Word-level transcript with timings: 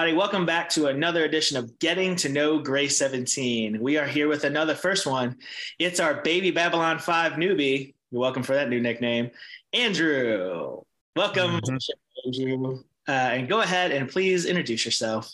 everybody. 0.00 0.16
Welcome 0.16 0.46
back 0.46 0.70
to 0.70 0.86
another 0.86 1.26
edition 1.26 1.58
of 1.58 1.78
Getting 1.78 2.16
to 2.16 2.30
Know 2.30 2.58
Grey 2.58 2.88
17. 2.88 3.78
We 3.82 3.98
are 3.98 4.06
here 4.06 4.28
with 4.28 4.44
another 4.44 4.74
first 4.74 5.06
one. 5.06 5.36
It's 5.78 6.00
our 6.00 6.22
baby 6.22 6.50
Babylon 6.50 6.98
5 6.98 7.32
newbie. 7.34 7.92
You're 8.10 8.22
welcome 8.22 8.42
for 8.42 8.54
that 8.54 8.70
new 8.70 8.80
nickname, 8.80 9.30
Andrew. 9.74 10.80
Welcome, 11.16 11.60
mm-hmm. 11.60 11.76
Andrew. 12.24 12.82
Uh, 13.06 13.10
and 13.10 13.46
go 13.46 13.60
ahead 13.60 13.92
and 13.92 14.08
please 14.08 14.46
introduce 14.46 14.86
yourself. 14.86 15.30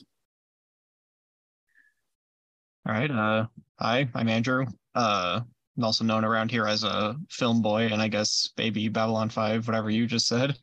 All 2.88 2.92
right. 2.92 3.10
Uh, 3.10 3.46
hi, 3.78 4.08
I'm 4.16 4.28
Andrew. 4.28 4.66
Uh, 4.96 5.42
I'm 5.76 5.84
also 5.84 6.02
known 6.02 6.24
around 6.24 6.50
here 6.50 6.66
as 6.66 6.82
a 6.82 7.14
film 7.30 7.62
boy, 7.62 7.82
and 7.92 8.02
I 8.02 8.08
guess 8.08 8.50
baby 8.56 8.88
Babylon 8.88 9.28
5, 9.28 9.68
whatever 9.68 9.90
you 9.90 10.06
just 10.06 10.26
said. 10.26 10.58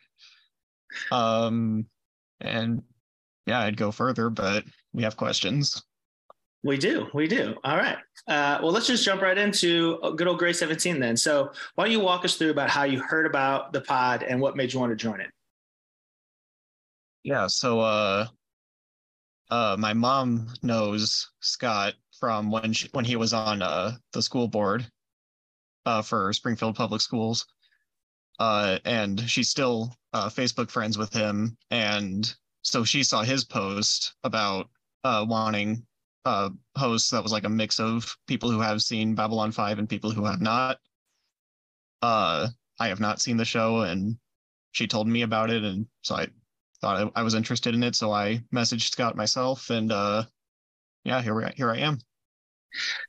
Um, 1.09 1.85
and 2.41 2.83
yeah, 3.45 3.59
I'd 3.59 3.77
go 3.77 3.91
further, 3.91 4.29
but 4.29 4.63
we 4.93 5.03
have 5.03 5.17
questions. 5.17 5.83
We 6.63 6.77
do. 6.77 7.07
We 7.13 7.27
do. 7.27 7.55
All 7.66 7.75
right. 7.75 7.97
Uh, 8.27 8.59
well, 8.61 8.71
let's 8.71 8.88
just 8.88 9.03
jump 9.03 9.21
right 9.21 9.38
into 9.38 9.99
good 10.16 10.27
old 10.27 10.39
Grey 10.39 10.53
17 10.53 10.97
then. 10.97 11.17
So, 11.17 11.52
why 11.75 11.83
don't 11.83 11.91
you 11.91 11.99
walk 11.99 12.23
us 12.23 12.38
through 12.38 12.52
about 12.52 12.69
how 12.69 12.83
you 12.83 13.02
heard 13.02 13.25
about 13.25 13.73
the 13.73 13.81
pod 13.81 14.23
and 14.23 14.39
what 14.39 14.55
made 14.55 14.71
you 14.71 14.80
want 14.80 14.91
to 14.91 14.95
join 14.95 15.19
it? 15.19 15.30
Yeah. 17.23 17.47
So, 17.47 17.81
uh, 17.81 18.27
uh, 19.49 19.75
my 19.77 19.94
mom 19.94 20.47
knows 20.61 21.30
Scott 21.41 21.95
from 22.17 22.49
when 22.49 22.71
she, 22.71 22.88
when 22.94 23.03
he 23.03 23.17
was 23.17 23.33
on 23.33 23.61
uh, 23.61 23.97
the 24.14 24.21
school 24.21 24.47
board 24.47 24.88
uh, 25.86 26.02
for 26.02 26.31
Springfield 26.31 26.75
Public 26.75 27.02
Schools, 27.02 27.45
uh, 28.39 28.80
and 28.86 29.19
she's 29.30 29.49
still 29.49 29.94
uh, 30.14 30.30
Facebook 30.30 30.69
friends 30.69 30.97
with 30.97 31.11
him. 31.11 31.58
And 31.71 32.33
so 32.64 32.83
she 32.83 33.03
saw 33.03 33.22
his 33.22 33.44
post 33.44 34.16
about 34.23 34.69
uh, 35.03 35.25
wanting 35.28 35.86
uh, 36.25 36.50
hosts 36.78 37.09
that 37.09 37.22
was 37.22 37.31
like 37.31 37.44
a 37.44 37.50
mix 37.50 37.80
of 37.80 38.16
people 38.28 38.50
who 38.50 38.61
have 38.61 38.81
seen 38.81 39.16
Babylon 39.16 39.52
5 39.52 39.80
and 39.80 39.89
people 39.89 40.09
who 40.09 40.25
have 40.25 40.42
not. 40.42 40.78
Uh, 42.02 42.47
I 42.80 42.88
have 42.88 43.00
not 43.00 43.22
seen 43.22 43.38
the 43.38 43.45
show, 43.45 43.81
and 43.81 44.17
she 44.72 44.88
told 44.88 45.08
me 45.08 45.22
about 45.22 45.50
it, 45.50 45.64
and 45.64 45.86
so 46.02 46.16
I 46.16 46.28
thought 46.81 47.11
I, 47.16 47.20
I 47.20 47.23
was 47.23 47.36
interested 47.36 47.75
in 47.75 47.83
it. 47.83 47.95
So 47.95 48.11
I 48.11 48.42
messaged 48.53 48.92
Scott 48.92 49.16
myself, 49.16 49.70
and 49.70 49.92
uh, 49.92 50.23
yeah, 51.03 51.22
here 51.22 51.36
we 51.36 51.45
here 51.55 51.70
I 51.70 51.77
am. 51.77 52.00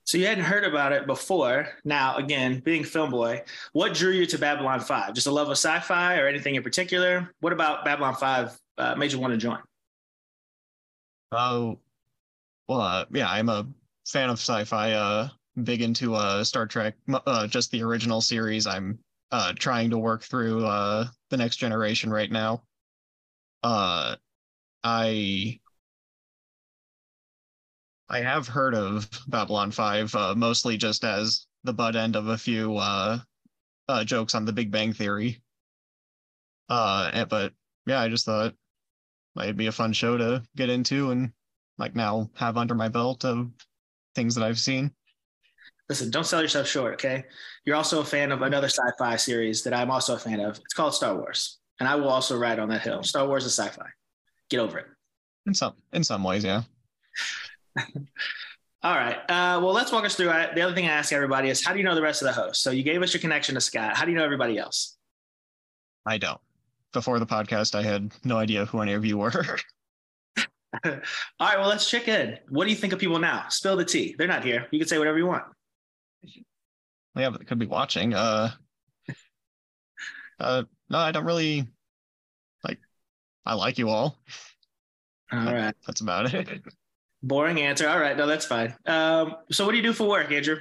So 0.04 0.18
you 0.18 0.26
hadn't 0.26 0.44
heard 0.44 0.64
about 0.64 0.92
it 0.92 1.06
before. 1.06 1.68
Now, 1.84 2.16
again, 2.16 2.60
being 2.60 2.84
film 2.84 3.10
boy, 3.10 3.42
what 3.72 3.94
drew 3.94 4.12
you 4.12 4.26
to 4.26 4.38
Babylon 4.38 4.80
5? 4.80 5.14
Just 5.14 5.26
a 5.26 5.30
love 5.30 5.48
of 5.48 5.56
sci-fi 5.56 6.18
or 6.18 6.28
anything 6.28 6.56
in 6.56 6.62
particular? 6.62 7.32
What 7.40 7.54
about 7.54 7.84
Babylon 7.84 8.14
5 8.14 8.58
uh, 8.78 8.94
made 8.94 9.12
you 9.12 9.18
want 9.18 9.32
to 9.32 9.38
join? 9.38 9.58
Oh, 11.32 11.78
well, 12.68 12.80
uh, 12.80 13.04
yeah, 13.12 13.30
I'm 13.30 13.48
a 13.48 13.66
fan 14.06 14.30
of 14.30 14.38
sci-fi. 14.38 14.92
Uh, 14.92 15.28
big 15.62 15.82
into 15.82 16.14
uh, 16.14 16.44
Star 16.44 16.66
Trek, 16.66 16.94
uh, 17.12 17.46
just 17.46 17.70
the 17.70 17.82
original 17.82 18.20
series. 18.20 18.66
I'm 18.66 18.98
uh, 19.30 19.52
trying 19.56 19.90
to 19.90 19.98
work 19.98 20.22
through 20.22 20.64
uh, 20.64 21.06
the 21.30 21.36
next 21.36 21.56
generation 21.56 22.10
right 22.10 22.30
now. 22.30 22.62
Uh, 23.62 24.16
I 24.82 25.60
I 28.08 28.20
have 28.20 28.46
heard 28.48 28.74
of 28.74 29.10
Babylon 29.28 29.70
5, 29.70 30.14
uh, 30.14 30.34
mostly 30.34 30.76
just 30.76 31.04
as 31.04 31.46
the 31.64 31.72
butt 31.72 31.96
end 31.96 32.16
of 32.16 32.28
a 32.28 32.38
few 32.38 32.76
uh, 32.76 33.18
uh, 33.88 34.04
jokes 34.04 34.34
on 34.34 34.44
the 34.44 34.52
Big 34.52 34.70
Bang 34.70 34.92
Theory. 34.92 35.42
Uh, 36.68 37.24
but 37.26 37.52
yeah, 37.86 38.00
I 38.00 38.08
just 38.08 38.24
thought 38.26 38.54
it'd 39.42 39.56
be 39.56 39.66
a 39.66 39.72
fun 39.72 39.92
show 39.92 40.16
to 40.16 40.42
get 40.56 40.70
into 40.70 41.10
and 41.10 41.32
like 41.78 41.94
now 41.94 42.30
have 42.34 42.56
under 42.56 42.74
my 42.74 42.88
belt 42.88 43.24
of 43.24 43.50
things 44.14 44.34
that 44.34 44.44
I've 44.44 44.58
seen. 44.58 44.92
Listen, 45.88 46.10
don't 46.10 46.26
sell 46.26 46.40
yourself 46.40 46.66
short, 46.66 46.94
okay? 46.94 47.24
You're 47.64 47.76
also 47.76 48.00
a 48.00 48.04
fan 48.04 48.32
of 48.32 48.42
another 48.42 48.68
sci-fi 48.68 49.16
series 49.16 49.62
that 49.64 49.74
I'm 49.74 49.90
also 49.90 50.14
a 50.14 50.18
fan 50.18 50.40
of. 50.40 50.58
It's 50.58 50.72
called 50.72 50.94
Star 50.94 51.14
Wars, 51.14 51.58
and 51.78 51.88
I 51.88 51.94
will 51.96 52.08
also 52.08 52.38
ride 52.38 52.58
on 52.58 52.68
that 52.70 52.82
hill. 52.82 53.02
Star 53.02 53.26
Wars 53.26 53.44
is 53.44 53.58
sci-fi. 53.58 53.86
Get 54.48 54.60
over 54.60 54.78
it. 54.78 54.86
In 55.46 55.52
some 55.52 55.74
in 55.92 56.02
some 56.02 56.24
ways, 56.24 56.44
yeah. 56.44 56.62
All 58.82 58.94
right. 58.94 59.16
Uh, 59.30 59.60
well, 59.62 59.72
let's 59.72 59.90
walk 59.92 60.04
us 60.04 60.14
through 60.14 60.30
it. 60.30 60.54
The 60.54 60.60
other 60.60 60.74
thing 60.74 60.84
I 60.84 60.90
ask 60.90 61.12
everybody 61.12 61.48
is, 61.48 61.64
how 61.64 61.72
do 61.72 61.78
you 61.78 61.84
know 61.84 61.94
the 61.94 62.02
rest 62.02 62.20
of 62.20 62.26
the 62.26 62.34
hosts? 62.34 62.62
So 62.62 62.70
you 62.70 62.82
gave 62.82 63.02
us 63.02 63.14
your 63.14 63.20
connection 63.22 63.54
to 63.54 63.60
Scott. 63.60 63.96
How 63.96 64.04
do 64.04 64.10
you 64.10 64.16
know 64.16 64.24
everybody 64.24 64.58
else? 64.58 64.98
I 66.04 66.18
don't. 66.18 66.40
Before 66.94 67.18
the 67.18 67.26
podcast, 67.26 67.74
I 67.74 67.82
had 67.82 68.12
no 68.24 68.38
idea 68.38 68.64
who 68.64 68.80
any 68.80 68.94
of 68.94 69.04
you 69.04 69.18
were. 69.18 69.32
All 70.84 70.92
right. 71.40 71.58
Well, 71.58 71.68
let's 71.68 71.90
check 71.90 72.08
in. 72.08 72.38
What 72.48 72.64
do 72.64 72.70
you 72.70 72.76
think 72.76 72.92
of 72.92 72.98
people 72.98 73.18
now? 73.18 73.46
Spill 73.50 73.76
the 73.76 73.84
tea. 73.84 74.14
They're 74.16 74.28
not 74.28 74.44
here. 74.44 74.66
You 74.70 74.78
can 74.78 74.88
say 74.88 74.98
whatever 74.98 75.18
you 75.18 75.26
want. 75.26 75.44
Yeah, 77.16 77.30
but 77.30 77.40
they 77.40 77.44
could 77.44 77.58
be 77.58 77.66
watching. 77.66 78.14
Uh, 78.14 78.52
uh, 80.40 80.62
no, 80.88 80.98
I 80.98 81.12
don't 81.12 81.24
really 81.24 81.66
like. 82.62 82.78
I 83.44 83.54
like 83.54 83.76
you 83.76 83.90
all. 83.90 84.18
All 85.32 85.44
right. 85.44 85.74
That's 85.86 86.00
about 86.00 86.32
it. 86.32 86.62
Boring 87.24 87.60
answer. 87.60 87.88
All 87.88 87.98
right, 87.98 88.16
no, 88.16 88.26
that's 88.26 88.44
fine. 88.44 88.74
Um, 88.84 89.36
so 89.50 89.64
what 89.64 89.72
do 89.72 89.78
you 89.78 89.82
do 89.82 89.94
for 89.94 90.06
work, 90.06 90.30
Andrew? 90.30 90.58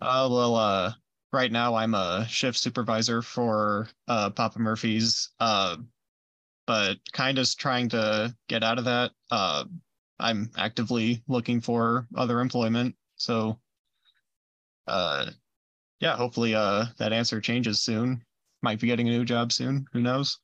Uh, 0.00 0.28
well, 0.30 0.54
uh, 0.54 0.92
right 1.34 1.52
now 1.52 1.74
I'm 1.74 1.94
a 1.94 2.26
shift 2.28 2.56
supervisor 2.56 3.20
for 3.20 3.88
uh, 4.08 4.30
Papa 4.30 4.58
Murphy's, 4.58 5.30
uh, 5.40 5.76
but 6.66 6.96
kind 7.12 7.38
of 7.38 7.54
trying 7.56 7.88
to 7.90 8.34
get 8.48 8.62
out 8.62 8.78
of 8.78 8.84
that. 8.84 9.10
Uh, 9.30 9.64
I'm 10.20 10.50
actively 10.56 11.22
looking 11.28 11.60
for 11.60 12.06
other 12.16 12.40
employment. 12.40 12.94
So, 13.16 13.58
uh, 14.86 15.26
yeah, 16.00 16.16
hopefully 16.16 16.54
uh, 16.54 16.86
that 16.98 17.12
answer 17.12 17.40
changes 17.40 17.82
soon. 17.82 18.24
Might 18.62 18.80
be 18.80 18.86
getting 18.86 19.08
a 19.08 19.12
new 19.12 19.24
job 19.24 19.52
soon. 19.52 19.84
Who 19.92 20.00
knows? 20.00 20.38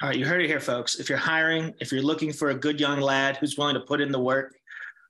All 0.00 0.08
right, 0.08 0.18
you 0.18 0.24
heard 0.24 0.42
it 0.42 0.46
here, 0.46 0.60
folks. 0.60 0.96
If 0.96 1.08
you're 1.08 1.18
hiring, 1.18 1.74
if 1.80 1.92
you're 1.92 2.02
looking 2.02 2.32
for 2.32 2.50
a 2.50 2.54
good 2.54 2.80
young 2.80 3.00
lad 3.00 3.36
who's 3.36 3.58
willing 3.58 3.74
to 3.74 3.80
put 3.80 4.00
in 4.00 4.10
the 4.10 4.18
work, 4.18 4.54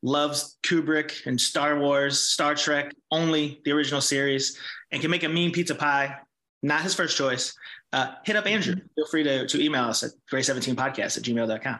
loves 0.02 0.58
Kubrick 0.62 1.26
and 1.26 1.40
Star 1.40 1.78
Wars, 1.78 2.20
Star 2.20 2.54
Trek, 2.54 2.94
only 3.10 3.60
the 3.64 3.72
original 3.72 4.00
series, 4.00 4.58
and 4.90 5.00
can 5.00 5.10
make 5.10 5.24
a 5.24 5.28
mean 5.28 5.52
pizza 5.52 5.74
pie, 5.74 6.16
not 6.62 6.82
his 6.82 6.94
first 6.94 7.16
choice, 7.16 7.54
uh, 7.92 8.12
hit 8.24 8.36
up 8.36 8.46
Andrew. 8.46 8.74
Feel 8.94 9.06
free 9.06 9.22
to, 9.22 9.46
to 9.46 9.62
email 9.62 9.84
us 9.84 10.02
at 10.02 10.10
grey17podcast 10.30 11.16
at 11.16 11.22
gmail.com. 11.22 11.78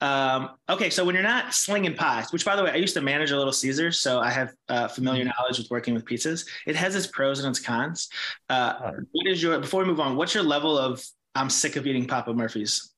Um, 0.00 0.50
okay, 0.68 0.90
so 0.90 1.04
when 1.04 1.14
you're 1.14 1.24
not 1.24 1.54
slinging 1.54 1.94
pies, 1.94 2.32
which 2.32 2.44
by 2.44 2.54
the 2.54 2.62
way, 2.62 2.70
I 2.70 2.76
used 2.76 2.94
to 2.94 3.00
manage 3.00 3.30
a 3.30 3.36
Little 3.36 3.52
Caesars, 3.52 3.98
so 3.98 4.20
I 4.20 4.30
have 4.30 4.52
uh, 4.68 4.88
familiar 4.88 5.24
mm-hmm. 5.24 5.32
knowledge 5.38 5.58
with 5.58 5.70
working 5.70 5.94
with 5.94 6.04
pizzas. 6.04 6.46
It 6.66 6.76
has 6.76 6.94
its 6.94 7.06
pros 7.06 7.40
and 7.40 7.48
its 7.48 7.60
cons. 7.60 8.08
Uh, 8.50 8.92
what 9.12 9.26
is 9.26 9.42
your, 9.42 9.58
before 9.58 9.82
we 9.82 9.88
move 9.88 10.00
on, 10.00 10.16
what's 10.16 10.34
your 10.34 10.44
level 10.44 10.76
of 10.76 11.02
I'm 11.34 11.50
sick 11.50 11.76
of 11.76 11.86
eating 11.86 12.06
Papa 12.06 12.34
Murphy's 12.34 12.92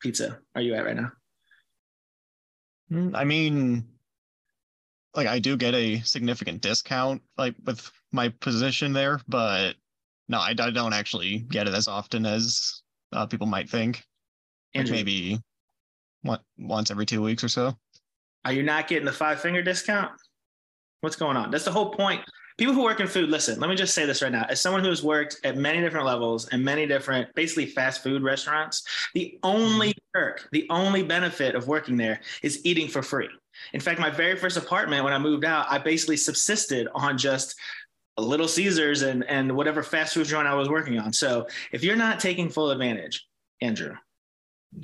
pizza. 0.00 0.38
Are 0.54 0.60
you 0.60 0.74
at 0.74 0.84
right 0.84 0.96
now? 0.96 1.12
Hmm, 2.90 3.14
I 3.14 3.24
mean, 3.24 3.84
like 5.14 5.26
I 5.26 5.38
do 5.38 5.56
get 5.56 5.74
a 5.74 6.00
significant 6.00 6.62
discount, 6.62 7.22
like 7.36 7.54
with 7.64 7.90
my 8.12 8.28
position 8.40 8.92
there, 8.92 9.20
but 9.28 9.74
no, 10.28 10.38
I, 10.38 10.54
I 10.58 10.70
don't 10.70 10.92
actually 10.92 11.38
get 11.38 11.68
it 11.68 11.74
as 11.74 11.88
often 11.88 12.26
as 12.26 12.82
uh, 13.12 13.26
people 13.26 13.46
might 13.46 13.68
think. 13.68 14.04
Like 14.74 14.90
maybe 14.90 15.40
one, 16.22 16.40
once 16.58 16.90
every 16.90 17.06
two 17.06 17.22
weeks 17.22 17.42
or 17.42 17.48
so. 17.48 17.74
Are 18.44 18.52
you 18.52 18.62
not 18.62 18.86
getting 18.86 19.06
the 19.06 19.12
five 19.12 19.40
finger 19.40 19.62
discount? 19.62 20.12
What's 21.00 21.16
going 21.16 21.36
on? 21.36 21.50
That's 21.50 21.64
the 21.64 21.72
whole 21.72 21.90
point 21.90 22.22
people 22.58 22.74
who 22.74 22.82
work 22.82 23.00
in 23.00 23.06
food, 23.06 23.30
listen, 23.30 23.58
let 23.60 23.70
me 23.70 23.76
just 23.76 23.94
say 23.94 24.04
this 24.04 24.20
right 24.20 24.32
now. 24.32 24.44
As 24.48 24.60
someone 24.60 24.82
who 24.82 24.90
has 24.90 25.02
worked 25.02 25.38
at 25.44 25.56
many 25.56 25.80
different 25.80 26.04
levels 26.04 26.48
and 26.48 26.62
many 26.62 26.86
different, 26.86 27.32
basically 27.34 27.66
fast 27.66 28.02
food 28.02 28.22
restaurants, 28.22 28.82
the 29.14 29.38
only 29.44 29.90
mm-hmm. 29.90 30.18
perk, 30.18 30.48
the 30.50 30.66
only 30.68 31.02
benefit 31.04 31.54
of 31.54 31.68
working 31.68 31.96
there 31.96 32.20
is 32.42 32.60
eating 32.64 32.88
for 32.88 33.02
free. 33.02 33.28
In 33.72 33.80
fact, 33.80 34.00
my 34.00 34.10
very 34.10 34.36
first 34.36 34.56
apartment 34.56 35.04
when 35.04 35.12
I 35.12 35.18
moved 35.18 35.44
out, 35.44 35.66
I 35.70 35.78
basically 35.78 36.16
subsisted 36.16 36.88
on 36.94 37.16
just 37.16 37.54
a 38.16 38.22
Little 38.22 38.48
Caesars 38.48 39.02
and, 39.02 39.24
and 39.24 39.54
whatever 39.56 39.82
fast 39.82 40.14
food 40.14 40.26
joint 40.26 40.48
I 40.48 40.54
was 40.54 40.68
working 40.68 40.98
on. 40.98 41.12
So 41.12 41.46
if 41.72 41.84
you're 41.84 41.96
not 41.96 42.18
taking 42.18 42.50
full 42.50 42.72
advantage, 42.72 43.24
Andrew, 43.60 43.94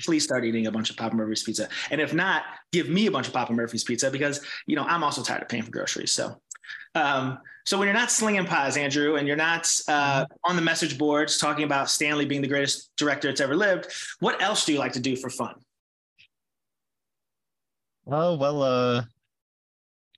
please 0.01 0.25
start 0.25 0.45
eating 0.45 0.67
a 0.67 0.73
bunch 0.73 0.91
of 0.91 0.97
Papa 0.97 1.15
Murphy's 1.15 1.43
pizza. 1.43 1.69
And 1.91 2.01
if 2.01 2.15
not, 2.15 2.45
give 2.73 2.89
me 2.89 3.07
a 3.07 3.11
bunch 3.11 3.27
of 3.27 3.33
Papa 3.33 3.53
Murphy's 3.53 3.85
pizza 3.85 4.11
because, 4.11 4.41
you 4.67 4.77
know, 4.77 4.85
I'm 4.85 5.05
also 5.05 5.23
tired 5.23 5.43
of 5.43 5.49
paying 5.49 5.65
for 5.65 5.71
groceries. 5.71 6.13
So 6.13 6.41
um, 6.95 7.39
so 7.67 7.79
when 7.79 7.87
you're 7.87 7.95
not 7.95 8.11
slinging 8.11 8.45
pies, 8.45 8.77
Andrew, 8.77 9.17
and 9.17 9.27
you're 9.27 9.37
not 9.37 9.67
uh, 9.89 10.25
mm-hmm. 10.25 10.51
on 10.51 10.57
the 10.57 10.63
message 10.63 10.99
boards 10.99 11.39
talking 11.39 11.65
about 11.65 11.89
Stanley 11.89 12.27
being 12.27 12.43
the 12.43 12.49
greatest 12.49 12.91
director 12.97 13.29
that's 13.29 13.41
ever 13.41 13.57
lived, 13.57 13.87
what 14.21 14.41
else 14.43 14.67
do 14.67 14.73
you 14.73 14.79
like 14.79 14.93
to 14.93 15.01
do 15.01 15.17
for 15.17 15.31
fun? 15.31 15.55
Oh 18.07 18.37
well, 18.37 18.63
uh, 18.63 19.05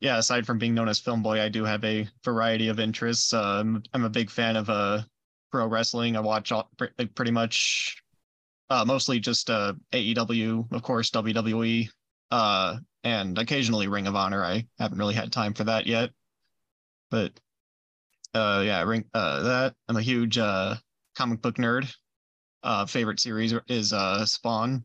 yeah. 0.01 0.19
Aside 0.19 0.45
from 0.45 0.59
being 0.59 0.75
known 0.75 0.89
as 0.89 0.99
Film 0.99 1.23
Boy, 1.23 1.41
I 1.41 1.49
do 1.49 1.65
have 1.65 1.85
a 1.85 2.09
variety 2.25 2.69
of 2.69 2.81
interests. 2.81 3.33
Um, 3.33 3.83
I'm 3.95 4.05
a 4.05 4.11
big 4.11 4.29
fan 4.29 4.57
of 4.57 4.69
uh, 4.69 5.03
pro 5.53 5.67
wrestling. 5.67 6.17
I 6.17 6.21
watch 6.21 6.51
all, 6.51 6.69
pretty 7.15 7.31
much 7.31 7.97
Uh, 8.69 8.85
mostly 8.85 9.21
just 9.21 9.49
uh, 9.49 9.75
AEW, 9.93 10.73
of 10.73 10.83
course, 10.83 11.11
WWE, 11.13 11.89
uh, 12.33 12.77
and 13.05 13.39
occasionally 13.39 13.87
Ring 13.87 14.09
of 14.09 14.17
Honor. 14.17 14.45
I 14.45 14.67
haven't 14.81 14.99
really 14.99 15.15
had 15.15 15.31
time 15.31 15.55
for 15.55 15.63
that 15.65 15.87
yet, 15.87 16.11
but 17.11 17.33
uh, 18.35 18.63
yeah, 18.65 18.83
Ring. 18.83 19.05
Uh, 19.15 19.43
that 19.43 19.75
I'm 19.89 19.97
a 19.97 20.03
huge 20.03 20.39
uh, 20.39 20.77
comic 21.17 21.41
book 21.43 21.57
nerd. 21.57 21.93
Uh, 22.63 22.85
favorite 22.87 23.21
series 23.21 23.55
is 23.69 23.93
uh, 23.93 24.25
Spawn. 24.27 24.85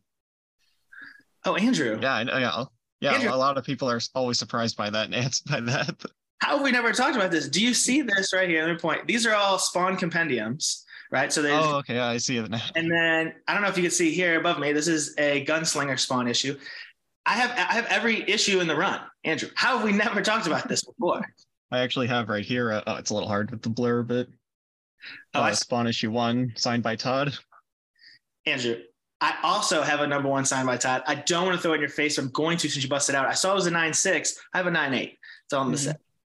Oh, 1.44 1.56
Andrew. 1.56 1.98
Yeah, 2.00 2.14
I- 2.14 2.22
yeah, 2.40 2.64
yeah. 3.00 3.12
Andrew- 3.14 3.34
A 3.34 3.36
lot 3.36 3.58
of 3.58 3.64
people 3.64 3.90
are 3.90 4.00
always 4.14 4.38
surprised 4.38 4.76
by 4.76 4.90
that 4.90 5.06
and 5.06 5.14
answered 5.14 5.46
by 5.50 5.60
that. 5.60 5.96
How 6.40 6.56
have 6.56 6.62
we 6.64 6.72
never 6.72 6.92
talked 6.92 7.14
about 7.16 7.30
this? 7.30 7.48
Do 7.48 7.62
you 7.62 7.72
see 7.74 8.02
this 8.02 8.32
right 8.32 8.48
here? 8.48 8.66
Me 8.72 8.78
point. 8.78 9.06
These 9.06 9.26
are 9.26 9.34
all 9.34 9.58
Spawn 9.58 9.96
compendiums, 9.96 10.84
right? 11.10 11.32
So 11.32 11.40
there's 11.42 11.64
Oh, 11.64 11.76
okay, 11.78 11.98
I 12.00 12.16
see 12.18 12.36
it 12.36 12.50
now. 12.50 12.60
And 12.74 12.90
then 12.90 13.34
I 13.46 13.52
don't 13.54 13.62
know 13.62 13.68
if 13.68 13.76
you 13.76 13.82
can 13.84 13.92
see 13.92 14.12
here 14.12 14.38
above 14.40 14.58
me. 14.58 14.72
This 14.72 14.88
is 14.88 15.14
a 15.18 15.44
gunslinger 15.44 15.98
spawn 15.98 16.26
issue. 16.26 16.58
I 17.26 17.34
have 17.34 17.50
I 17.52 17.74
have 17.74 17.86
every 17.86 18.28
issue 18.28 18.58
in 18.60 18.66
the 18.66 18.74
run, 18.74 19.00
Andrew. 19.22 19.50
How 19.54 19.76
have 19.78 19.84
we 19.84 19.92
never 19.92 20.20
talked 20.22 20.48
about 20.48 20.68
this 20.68 20.82
before? 20.84 21.22
I 21.72 21.78
actually 21.80 22.06
have 22.08 22.28
right 22.28 22.44
here. 22.44 22.70
Uh, 22.72 22.82
oh, 22.86 22.96
it's 22.96 23.10
a 23.10 23.14
little 23.14 23.28
hard 23.28 23.50
with 23.50 23.62
the 23.62 23.70
blur, 23.70 24.02
but 24.02 24.28
Oh, 25.34 25.40
uh, 25.40 25.44
I, 25.44 25.52
Spawn 25.52 25.88
issue 25.88 26.12
one, 26.12 26.52
signed 26.54 26.82
by 26.84 26.94
Todd. 26.94 27.36
Andrew, 28.46 28.76
I 29.20 29.34
also 29.42 29.82
have 29.82 30.00
a 30.00 30.06
number 30.06 30.28
one 30.28 30.44
signed 30.44 30.66
by 30.66 30.76
Todd. 30.76 31.02
I 31.08 31.16
don't 31.16 31.44
want 31.46 31.56
to 31.56 31.62
throw 31.62 31.72
it 31.72 31.76
in 31.76 31.80
your 31.80 31.88
face. 31.90 32.18
I'm 32.18 32.28
going 32.30 32.56
to 32.58 32.68
since 32.68 32.84
you 32.84 32.88
busted 32.90 33.14
out. 33.16 33.26
I 33.26 33.32
saw 33.34 33.50
it 33.52 33.54
was 33.56 33.66
a 33.66 33.70
nine 33.72 33.92
six. 33.94 34.38
I 34.54 34.58
have 34.58 34.66
a 34.68 34.70
nine 34.70 34.94
eight. 34.94 35.18
That's 35.50 35.54
all 35.54 35.62
I'm 35.62 35.66
gonna 35.68 35.78
Mhm. 35.78 35.84
say. 35.84 35.94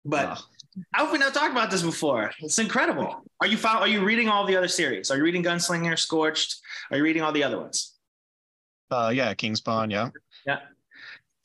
But 0.04 0.38
Oh, 0.38 0.44
how 0.92 1.04
have 1.04 1.12
we 1.12 1.18
not 1.18 1.34
talked 1.34 1.50
about 1.52 1.70
this 1.72 1.82
before? 1.82 2.30
It's 2.40 2.58
incredible. 2.58 3.24
Are 3.40 3.46
you 3.48 3.56
fol- 3.56 3.80
Are 3.82 3.88
you 3.88 4.04
reading 4.04 4.28
all 4.28 4.46
the 4.46 4.56
other 4.56 4.68
series? 4.68 5.10
Are 5.10 5.16
you 5.16 5.22
reading 5.24 5.42
Gunslinger, 5.42 5.98
Scorched? 5.98 6.60
Are 6.90 6.96
you 6.96 7.02
reading 7.02 7.22
all 7.22 7.32
the 7.32 7.42
other 7.44 7.58
ones? 7.60 7.94
uh, 8.90 9.10
yeah, 9.14 9.32
King 9.34 9.56
Spawn. 9.56 9.90
Yeah. 9.90 10.10
Yeah. 10.46 10.60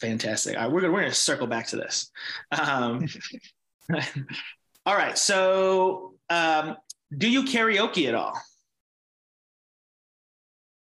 Fantastic. 0.02 0.56
All 0.58 0.64
right, 0.64 0.72
we're 0.72 0.82
gonna 0.82 0.94
we're 0.94 1.02
gonna 1.02 1.14
circle 1.14 1.48
back 1.48 1.66
to 1.68 1.78
this. 1.78 2.12
Um, 2.52 3.08
all 4.86 4.96
right. 4.96 5.18
So, 5.18 6.16
um, 6.30 6.76
do 7.18 7.30
you 7.30 7.44
karaoke 7.44 8.08
at 8.08 8.16
all? 8.16 8.34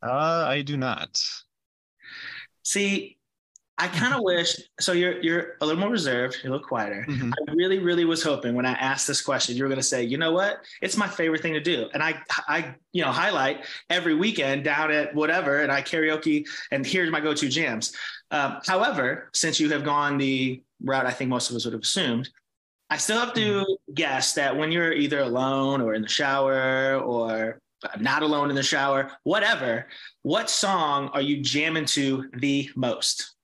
Uh, 0.02 0.46
I 0.48 0.62
do 0.62 0.78
not. 0.78 1.22
See, 2.64 3.18
I 3.78 3.88
kind 3.88 4.14
of 4.14 4.22
wish. 4.24 4.56
So 4.80 4.94
you're 4.94 5.22
you're 5.22 5.56
a 5.62 5.66
little 5.66 5.80
more 5.80 5.90
reserved. 5.90 6.38
You're 6.44 6.52
a 6.52 6.56
little 6.56 6.68
quieter. 6.68 7.06
Mhm. 7.10 7.32
I 7.50 7.52
really, 7.54 7.80
really 7.80 8.06
was 8.06 8.24
hoping 8.24 8.56
when 8.56 8.66
I 8.66 8.74
asked 8.74 9.08
this 9.08 9.22
question, 9.22 9.56
you 9.58 9.64
were 9.64 9.70
going 9.70 9.80
to 9.80 9.84
say, 9.84 10.04
you 10.04 10.18
know 10.18 10.32
what? 10.32 10.58
It's 10.82 10.98
my 10.98 11.08
favorite 11.08 11.42
thing 11.42 11.54
to 11.54 11.60
do. 11.60 11.90
And 11.94 12.02
I, 12.02 12.22
I, 12.48 12.76
you 12.94 13.04
know, 13.04 13.12
highlight 13.12 13.66
every 13.90 14.14
weekend 14.14 14.64
down 14.64 14.92
at 14.92 15.14
whatever, 15.14 15.62
and 15.62 15.72
I 15.72 15.82
karaoke, 15.82 16.46
and 16.72 16.86
here's 16.86 17.12
my 17.12 17.20
go-to 17.20 17.50
jams. 17.50 17.94
Um, 18.32 18.60
however, 18.66 19.30
since 19.34 19.60
you 19.60 19.70
have 19.72 19.84
gone 19.84 20.18
the 20.18 20.62
route 20.84 21.06
I 21.08 21.12
think 21.12 21.30
most 21.30 21.50
of 21.50 21.56
us 21.56 21.66
would 21.66 21.74
have 21.74 21.82
assumed, 21.82 22.30
I 22.90 22.98
still 22.98 23.20
have 23.20 23.34
to 23.34 23.78
guess 23.94 24.34
that 24.34 24.56
when 24.56 24.72
you're 24.72 24.94
either 24.94 25.20
alone 25.20 25.82
or 25.82 25.94
in 25.94 26.02
the 26.02 26.08
shower 26.08 26.98
or 27.00 27.60
not 28.00 28.24
alone 28.24 28.50
in 28.50 28.56
the 28.56 28.64
shower, 28.64 29.12
whatever, 29.24 29.88
what 30.22 30.50
song 30.50 31.10
are 31.10 31.22
you 31.22 31.42
jamming 31.42 31.86
to 31.86 32.30
the 32.38 32.70
most? 32.76 33.36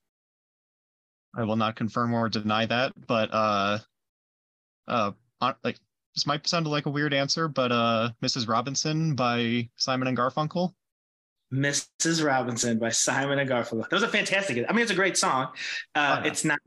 I 1.35 1.43
will 1.43 1.55
not 1.55 1.75
confirm 1.75 2.13
or 2.13 2.29
deny 2.29 2.65
that, 2.67 2.93
but 3.07 3.29
uh, 3.33 3.79
uh, 4.87 5.11
like 5.63 5.77
this 6.15 6.25
might 6.27 6.47
sound 6.47 6.67
like 6.67 6.85
a 6.85 6.91
weird 6.91 7.13
answer, 7.13 7.47
but 7.47 7.71
uh, 7.71 8.11
Mrs. 8.23 8.47
Robinson 8.47 9.15
by 9.15 9.69
Simon 9.75 10.07
and 10.07 10.17
Garfunkel. 10.17 10.73
Mrs. 11.51 12.23
Robinson 12.25 12.79
by 12.79 12.89
Simon 12.89 13.39
and 13.39 13.49
Garfunkel. 13.49 13.89
That 13.89 13.91
was 13.91 14.03
a 14.03 14.07
fantastic. 14.07 14.65
I 14.67 14.73
mean, 14.73 14.81
it's 14.83 14.91
a 14.91 14.95
great 14.95 15.17
song. 15.17 15.47
Uh, 15.95 16.17
Oh, 16.19 16.23
yeah. 16.23 16.27
It's 16.31 16.45
not 16.45 16.59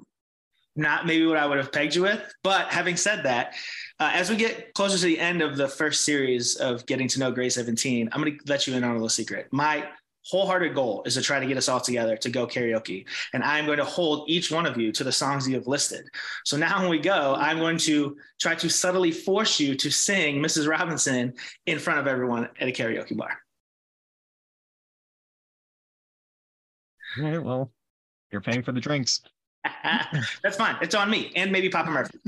not 0.77 1.07
maybe 1.07 1.27
what 1.27 1.39
I 1.39 1.47
would 1.47 1.59
have 1.59 1.73
pegged 1.73 1.95
you 1.95 2.03
with, 2.03 2.21
but 2.43 2.69
having 2.69 2.97
said 2.97 3.23
that, 3.25 3.55
uh, 3.99 4.11
as 4.13 4.29
we 4.29 4.37
get 4.37 4.75
closer 4.75 4.99
to 4.99 5.05
the 5.05 5.19
end 5.19 5.43
of 5.43 5.57
the 5.57 5.69
first 5.69 6.05
series 6.05 6.57
of 6.57 6.85
getting 6.87 7.09
to 7.09 7.19
know 7.19 7.31
Grey 7.31 7.49
17, 7.49 8.09
I'm 8.13 8.21
going 8.23 8.39
to 8.39 8.45
let 8.47 8.67
you 8.67 8.75
in 8.75 8.85
on 8.85 8.91
a 8.91 8.95
little 8.95 9.09
secret. 9.09 9.49
My 9.53 9.89
wholehearted 10.27 10.75
goal 10.75 11.03
is 11.07 11.15
to 11.15 11.23
try 11.23 11.39
to 11.39 11.47
get 11.47 11.57
us 11.57 11.69
all 11.69 11.81
together 11.81 12.17
to 12.17 12.29
go 12.29 12.47
karaoke, 12.47 13.05
and 13.33 13.43
I'm 13.43 13.65
going 13.65 13.79
to 13.79 13.85
hold 13.85 14.29
each 14.29 14.51
one 14.51 14.67
of 14.67 14.77
you 14.77 14.93
to 14.93 15.05
the 15.05 15.13
songs 15.13 15.49
you 15.49 15.55
have 15.55 15.67
listed. 15.67 16.07
So 16.45 16.57
now 16.57 16.81
when 16.81 16.91
we 16.91 16.99
go, 16.99 17.35
I'm 17.39 17.59
going 17.59 17.79
to 17.79 18.17
try 18.41 18.55
to 18.57 18.69
subtly 18.69 19.13
force 19.13 19.61
you 19.61 19.75
to 19.77 19.91
sing 19.91 20.43
Mrs. 20.43 20.69
Robinson 20.69 21.35
in 21.67 21.79
front 21.79 22.01
of 22.01 22.07
everyone 22.07 22.49
at 22.61 22.69
a 22.69 22.73
karaoke 22.73 23.17
bar. 23.17 23.39
All 27.19 27.25
right, 27.25 27.43
well, 27.43 27.73
you're 28.31 28.43
paying 28.43 28.63
for 28.63 28.73
the 28.73 28.81
drinks. 28.81 29.23
That's 30.43 30.57
fine. 30.57 30.77
It's 30.81 30.95
on 30.95 31.11
me 31.11 31.33
and 31.37 31.53
maybe 31.53 31.69
Papa 31.69 31.91
Murphy. 31.91 32.19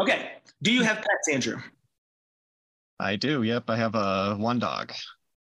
Okay. 0.00 0.32
Do 0.62 0.72
you 0.72 0.82
have 0.82 0.96
pets, 0.96 1.28
Andrew? 1.32 1.58
I 3.00 3.16
do. 3.16 3.42
Yep, 3.42 3.64
I 3.68 3.76
have 3.76 3.94
a 3.94 4.36
one 4.38 4.58
dog. 4.58 4.92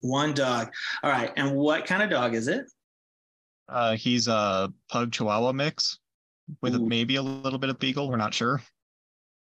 One 0.00 0.34
dog. 0.34 0.72
All 1.02 1.10
right. 1.10 1.32
And 1.36 1.54
what 1.54 1.86
kind 1.86 2.02
of 2.02 2.10
dog 2.10 2.34
is 2.34 2.48
it? 2.48 2.64
Uh, 3.68 3.96
he's 3.96 4.28
a 4.28 4.72
pug 4.90 5.12
chihuahua 5.12 5.52
mix 5.52 5.98
with 6.60 6.74
Ooh. 6.74 6.86
maybe 6.86 7.16
a 7.16 7.22
little 7.22 7.58
bit 7.58 7.70
of 7.70 7.78
beagle. 7.78 8.08
We're 8.10 8.16
not 8.16 8.34
sure. 8.34 8.60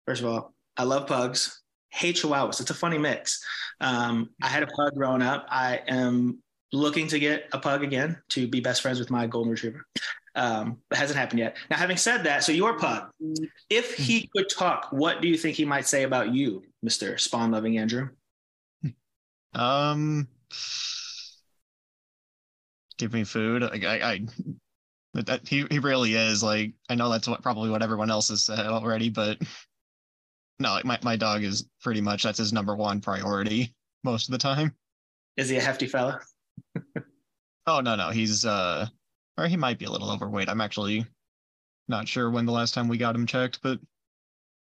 First 0.06 0.22
of 0.22 0.28
all, 0.28 0.54
I 0.78 0.84
love 0.84 1.08
pugs. 1.08 1.62
Hate 1.90 2.16
chihuahuas. 2.16 2.62
It's 2.62 2.70
a 2.70 2.76
funny 2.76 2.98
mix. 2.98 3.44
Um, 3.80 4.30
I 4.42 4.48
had 4.48 4.64
a 4.64 4.68
pug 4.68 4.94
growing 4.96 5.22
up. 5.22 5.46
I 5.50 5.82
am 5.88 6.42
looking 6.72 7.08
to 7.08 7.20
get 7.20 7.50
a 7.52 7.60
pug 7.60 7.84
again 7.84 8.18
to 8.30 8.48
be 8.48 8.60
best 8.60 8.82
friends 8.82 9.00
with 9.00 9.10
my 9.10 9.28
golden 9.28 9.52
retriever. 9.52 9.86
Um, 10.36 10.78
it 10.90 10.98
hasn't 10.98 11.20
happened 11.20 11.40
yet. 11.40 11.58
Now, 11.70 11.78
having 11.78 11.98
said 11.98 12.24
that, 12.24 12.44
so 12.44 12.52
your 12.52 12.78
pug, 12.78 13.10
if 13.70 13.96
he 13.96 14.30
could 14.36 14.50
talk, 14.50 14.88
what 14.92 15.22
do 15.22 15.28
you 15.28 15.38
think 15.38 15.58
he 15.58 15.66
might 15.66 15.88
say 15.88 16.04
about 16.04 16.34
you, 16.34 16.64
Mr. 16.86 17.20
Spawn 17.20 17.52
loving 17.52 17.78
Andrew? 17.78 18.10
Um, 19.54 20.28
give 22.98 23.14
me 23.14 23.24
food. 23.26 23.64
Like 23.64 23.84
I, 23.84 24.12
I 24.14 24.26
that 25.16 25.48
he 25.48 25.66
he 25.70 25.80
really 25.80 26.14
is. 26.16 26.42
Like 26.42 26.74
I 26.90 26.96
know 26.96 27.10
that's 27.10 27.28
what 27.28 27.42
probably 27.42 27.70
what 27.70 27.84
everyone 27.84 28.12
else 28.12 28.30
has 28.30 28.44
said 28.44 28.60
already, 28.60 29.10
but 29.10 29.38
no, 30.60 30.72
like 30.72 30.86
my 30.86 30.98
my 31.04 31.16
dog 31.18 31.44
is 31.44 31.68
pretty 31.82 32.00
much 32.00 32.24
that's 32.24 32.38
his 32.38 32.54
number 32.54 32.76
one 32.76 33.02
priority 33.02 33.76
most 34.04 34.30
of 34.30 34.32
the 34.32 34.38
time. 34.38 34.74
Is 35.36 35.50
he 35.50 35.58
a 35.58 35.62
hefty 35.62 35.88
fella? 35.88 36.22
Oh 37.68 37.80
no 37.80 37.96
no 37.96 38.10
he's 38.10 38.44
uh 38.44 38.88
or 39.42 39.48
he 39.48 39.58
might 39.58 39.80
be 39.80 39.86
a 39.86 39.90
little 39.90 40.12
overweight. 40.12 40.50
I'm 40.50 40.62
actually 40.62 41.06
not 41.88 42.08
sure 42.08 42.30
when 42.30 42.46
the 42.46 42.52
last 42.52 42.74
time 42.74 42.88
we 42.88 42.98
got 42.98 43.16
him 43.16 43.26
checked, 43.26 43.60
but 43.64 43.80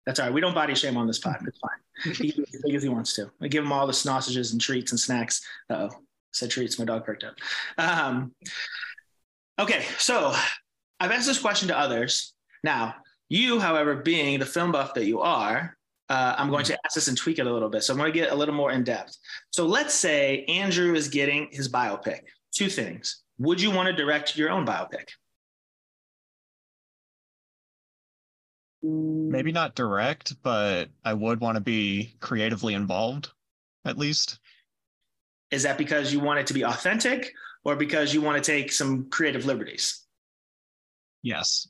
That's 0.04 0.20
all 0.20 0.26
right. 0.26 0.34
We 0.34 0.40
don't 0.40 0.54
body 0.54 0.74
shame 0.74 0.96
on 0.96 1.06
this 1.06 1.18
pod. 1.18 1.36
It's 1.46 1.58
fine. 1.58 2.14
He 2.14 2.32
can 2.32 2.44
be 2.44 2.50
as 2.54 2.62
big 2.62 2.74
as 2.74 2.82
he 2.82 2.88
wants 2.88 3.14
to. 3.14 3.30
I 3.40 3.48
give 3.48 3.64
him 3.64 3.72
all 3.72 3.86
the 3.86 3.92
sausages 3.92 4.52
and 4.52 4.60
treats 4.60 4.92
and 4.92 5.00
snacks. 5.00 5.40
Oh, 5.70 5.90
said 6.32 6.50
treats. 6.50 6.78
My 6.78 6.84
dog 6.84 7.04
perked 7.04 7.24
up. 7.24 7.36
Um, 7.78 8.32
okay, 9.58 9.84
so 9.98 10.34
I've 11.00 11.10
asked 11.10 11.26
this 11.26 11.38
question 11.38 11.68
to 11.68 11.78
others. 11.78 12.34
Now, 12.62 12.96
you, 13.28 13.58
however, 13.58 13.96
being 13.96 14.38
the 14.38 14.46
film 14.46 14.72
buff 14.72 14.94
that 14.94 15.06
you 15.06 15.20
are, 15.20 15.76
uh, 16.08 16.34
I'm 16.38 16.50
going 16.50 16.64
to 16.66 16.78
ask 16.84 16.94
this 16.94 17.08
and 17.08 17.16
tweak 17.16 17.38
it 17.38 17.46
a 17.46 17.52
little 17.52 17.68
bit. 17.68 17.82
So 17.82 17.92
I'm 17.92 17.98
going 17.98 18.12
to 18.12 18.18
get 18.18 18.30
a 18.30 18.34
little 18.34 18.54
more 18.54 18.70
in 18.70 18.84
depth. 18.84 19.16
So 19.50 19.66
let's 19.66 19.94
say 19.94 20.44
Andrew 20.44 20.94
is 20.94 21.08
getting 21.08 21.48
his 21.50 21.68
biopic. 21.68 22.20
Two 22.52 22.68
things. 22.68 23.22
Would 23.38 23.60
you 23.60 23.70
want 23.70 23.88
to 23.88 23.92
direct 23.92 24.36
your 24.36 24.50
own 24.50 24.66
biopic? 24.66 25.08
maybe 28.82 29.52
not 29.52 29.74
direct, 29.74 30.40
but 30.42 30.88
I 31.04 31.12
would 31.12 31.40
want 31.40 31.56
to 31.56 31.60
be 31.60 32.14
creatively 32.20 32.74
involved 32.74 33.30
at 33.84 33.98
least. 33.98 34.38
Is 35.50 35.62
that 35.64 35.78
because 35.78 36.12
you 36.12 36.20
want 36.20 36.38
it 36.40 36.46
to 36.48 36.54
be 36.54 36.64
authentic 36.64 37.32
or 37.64 37.76
because 37.76 38.14
you 38.14 38.20
want 38.20 38.42
to 38.42 38.52
take 38.52 38.72
some 38.72 39.08
creative 39.10 39.44
liberties? 39.44 40.02
Yes. 41.22 41.68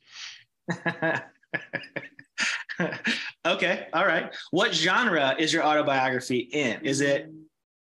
okay, 3.47 3.87
all 3.93 4.07
right. 4.07 4.35
What 4.51 4.75
genre 4.75 5.35
is 5.39 5.53
your 5.53 5.65
autobiography 5.65 6.39
in? 6.39 6.81
Is 6.83 7.01
it 7.01 7.31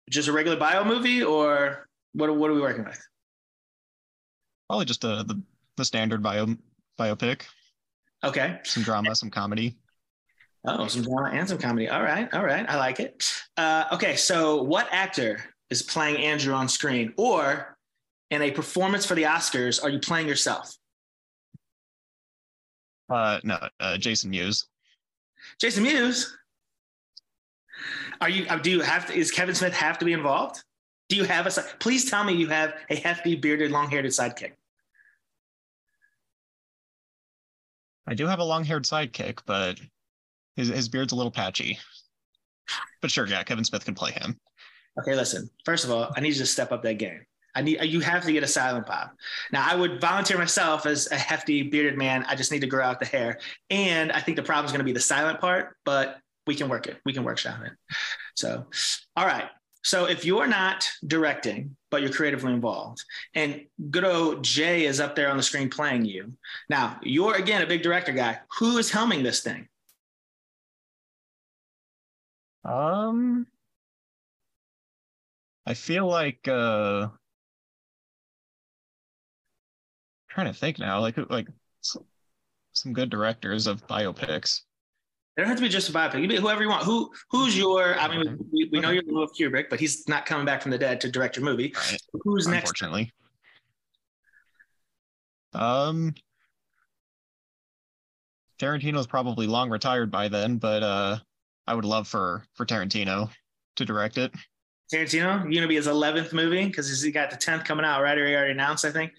just 0.09 0.27
a 0.27 0.31
regular 0.31 0.57
bio 0.57 0.83
movie 0.83 1.23
or 1.23 1.87
what, 2.13 2.35
what 2.35 2.49
are 2.49 2.53
we 2.53 2.61
working 2.61 2.85
with? 2.85 3.01
Probably 4.71 4.85
just 4.85 5.03
a, 5.03 5.25
the 5.27 5.37
the 5.75 5.83
standard 5.83 6.23
bio 6.23 6.47
biopic, 6.97 7.41
Okay. 8.23 8.57
some 8.63 8.83
drama, 8.83 9.13
some 9.13 9.29
comedy. 9.29 9.75
Oh, 10.65 10.87
some 10.87 11.01
drama 11.01 11.29
and 11.33 11.45
some 11.49 11.57
comedy. 11.57 11.89
All 11.89 12.01
right, 12.01 12.33
all 12.33 12.45
right. 12.45 12.65
I 12.69 12.77
like 12.77 13.01
it. 13.01 13.29
Uh, 13.57 13.83
okay, 13.91 14.15
so 14.15 14.63
what 14.63 14.87
actor 14.93 15.43
is 15.69 15.81
playing 15.81 16.23
Andrew 16.23 16.53
on 16.53 16.69
screen? 16.69 17.13
Or 17.17 17.77
in 18.29 18.41
a 18.43 18.51
performance 18.51 19.05
for 19.05 19.13
the 19.13 19.23
Oscars, 19.23 19.83
are 19.83 19.89
you 19.89 19.99
playing 19.99 20.29
yourself? 20.29 20.73
Uh, 23.09 23.41
no, 23.43 23.59
uh, 23.81 23.97
Jason 23.97 24.29
Mewes. 24.29 24.67
Jason 25.59 25.83
Mewes. 25.83 26.33
Are 28.21 28.29
you? 28.29 28.45
uh, 28.47 28.55
Do 28.57 28.71
you 28.71 28.79
have 28.79 29.07
to? 29.07 29.13
Is 29.13 29.31
Kevin 29.31 29.53
Smith 29.53 29.73
have 29.73 29.99
to 29.99 30.05
be 30.05 30.13
involved? 30.13 30.63
Do 31.09 31.17
you 31.17 31.25
have 31.25 31.45
a? 31.45 31.51
Please 31.81 32.09
tell 32.09 32.23
me 32.23 32.31
you 32.31 32.47
have 32.47 32.75
a 32.89 32.95
hefty, 32.95 33.35
bearded, 33.35 33.69
long-haired 33.71 34.05
sidekick. 34.05 34.53
I 38.07 38.13
do 38.13 38.27
have 38.27 38.39
a 38.39 38.43
long-haired 38.43 38.85
sidekick, 38.85 39.39
but 39.45 39.79
his 40.55 40.69
his 40.69 40.89
beard's 40.89 41.13
a 41.13 41.15
little 41.15 41.31
patchy. 41.31 41.79
But 43.01 43.11
sure, 43.11 43.27
yeah, 43.27 43.43
Kevin 43.43 43.63
Smith 43.63 43.85
can 43.85 43.95
play 43.95 44.11
him. 44.11 44.37
Okay, 44.99 45.15
listen. 45.15 45.49
First 45.65 45.85
of 45.85 45.91
all, 45.91 46.11
I 46.15 46.21
need 46.21 46.33
you 46.33 46.39
to 46.39 46.45
step 46.45 46.71
up 46.71 46.83
that 46.83 46.97
game. 46.97 47.25
I 47.55 47.61
need 47.61 47.83
you 47.83 47.99
have 47.99 48.23
to 48.23 48.31
get 48.31 48.43
a 48.43 48.47
Silent 48.47 48.85
Bob. 48.85 49.09
Now, 49.51 49.65
I 49.69 49.75
would 49.75 49.99
volunteer 49.99 50.37
myself 50.37 50.85
as 50.85 51.11
a 51.11 51.15
hefty 51.15 51.63
bearded 51.63 51.97
man. 51.97 52.25
I 52.27 52.35
just 52.35 52.51
need 52.51 52.61
to 52.61 52.67
grow 52.67 52.83
out 52.83 52.99
the 52.99 53.05
hair, 53.05 53.39
and 53.69 54.11
I 54.11 54.19
think 54.19 54.37
the 54.37 54.43
problem 54.43 54.65
is 54.65 54.71
going 54.71 54.79
to 54.79 54.85
be 54.85 54.93
the 54.93 54.99
silent 54.99 55.39
part, 55.39 55.75
but 55.85 56.19
we 56.47 56.55
can 56.55 56.69
work 56.69 56.87
it. 56.87 56.97
We 57.05 57.13
can 57.13 57.23
workshop 57.23 57.59
it. 57.65 57.73
So, 58.35 58.65
all 59.15 59.25
right. 59.25 59.45
So 59.83 60.05
if 60.05 60.25
you're 60.25 60.47
not 60.47 60.87
directing, 61.07 61.75
but 61.89 62.01
you're 62.01 62.11
creatively 62.11 62.53
involved, 62.53 63.03
and 63.33 63.65
good 63.89 64.05
old 64.05 64.43
Jay 64.43 64.85
is 64.85 64.99
up 64.99 65.15
there 65.15 65.29
on 65.29 65.37
the 65.37 65.43
screen 65.43 65.69
playing 65.69 66.05
you. 66.05 66.33
Now, 66.69 66.99
you're 67.01 67.35
again 67.35 67.61
a 67.61 67.67
big 67.67 67.81
director 67.81 68.11
guy. 68.11 68.39
Who 68.59 68.77
is 68.77 68.91
helming 68.91 69.23
this 69.23 69.41
thing? 69.41 69.67
Um, 72.63 73.47
I 75.65 75.73
feel 75.73 76.07
like 76.07 76.47
uh, 76.47 77.07
trying 80.29 80.47
to 80.47 80.53
think 80.53 80.79
now, 80.79 80.99
like 81.01 81.17
like 81.29 81.47
some 82.73 82.93
good 82.93 83.09
directors 83.09 83.67
of 83.67 83.85
biopics. 83.87 84.61
It 85.37 85.41
don't 85.41 85.47
have 85.47 85.57
to 85.57 85.63
be 85.63 85.69
just 85.69 85.89
a 85.89 85.93
biopic. 85.93 86.21
You 86.21 86.27
be 86.27 86.35
whoever 86.35 86.61
you 86.61 86.67
want. 86.69 86.83
Who 86.83 87.09
who's 87.29 87.57
your? 87.57 87.97
I 87.97 88.07
mean, 88.09 88.37
we, 88.51 88.69
we 88.71 88.79
know 88.81 88.89
you're 88.89 89.03
in 89.03 89.13
love 89.15 89.29
with 89.29 89.37
Kubrick, 89.37 89.69
but 89.69 89.79
he's 89.79 90.07
not 90.07 90.25
coming 90.25 90.45
back 90.45 90.61
from 90.61 90.71
the 90.71 90.77
dead 90.77 90.99
to 91.01 91.09
direct 91.09 91.37
your 91.37 91.45
movie. 91.45 91.73
Right. 91.89 92.01
Who's 92.23 92.47
next? 92.47 92.69
Unfortunately. 92.69 93.13
Um, 95.53 96.13
Tarantino's 98.59 99.07
probably 99.07 99.47
long 99.47 99.69
retired 99.69 100.11
by 100.11 100.27
then, 100.27 100.57
but 100.57 100.83
uh, 100.83 101.17
I 101.65 101.75
would 101.75 101.85
love 101.85 102.07
for 102.07 102.43
for 102.53 102.65
Tarantino 102.65 103.29
to 103.77 103.85
direct 103.85 104.17
it. 104.17 104.33
Tarantino, 104.93 105.43
you're 105.45 105.53
gonna 105.53 105.67
be 105.67 105.75
his 105.75 105.87
eleventh 105.87 106.33
movie 106.33 106.65
because 106.65 107.01
he 107.01 107.11
got 107.11 107.31
the 107.31 107.37
tenth 107.37 107.63
coming 107.63 107.85
out, 107.85 108.01
right? 108.01 108.17
Or 108.17 108.27
he 108.27 108.35
already 108.35 108.51
announced, 108.51 108.83
I 108.83 108.91
think. 108.91 109.13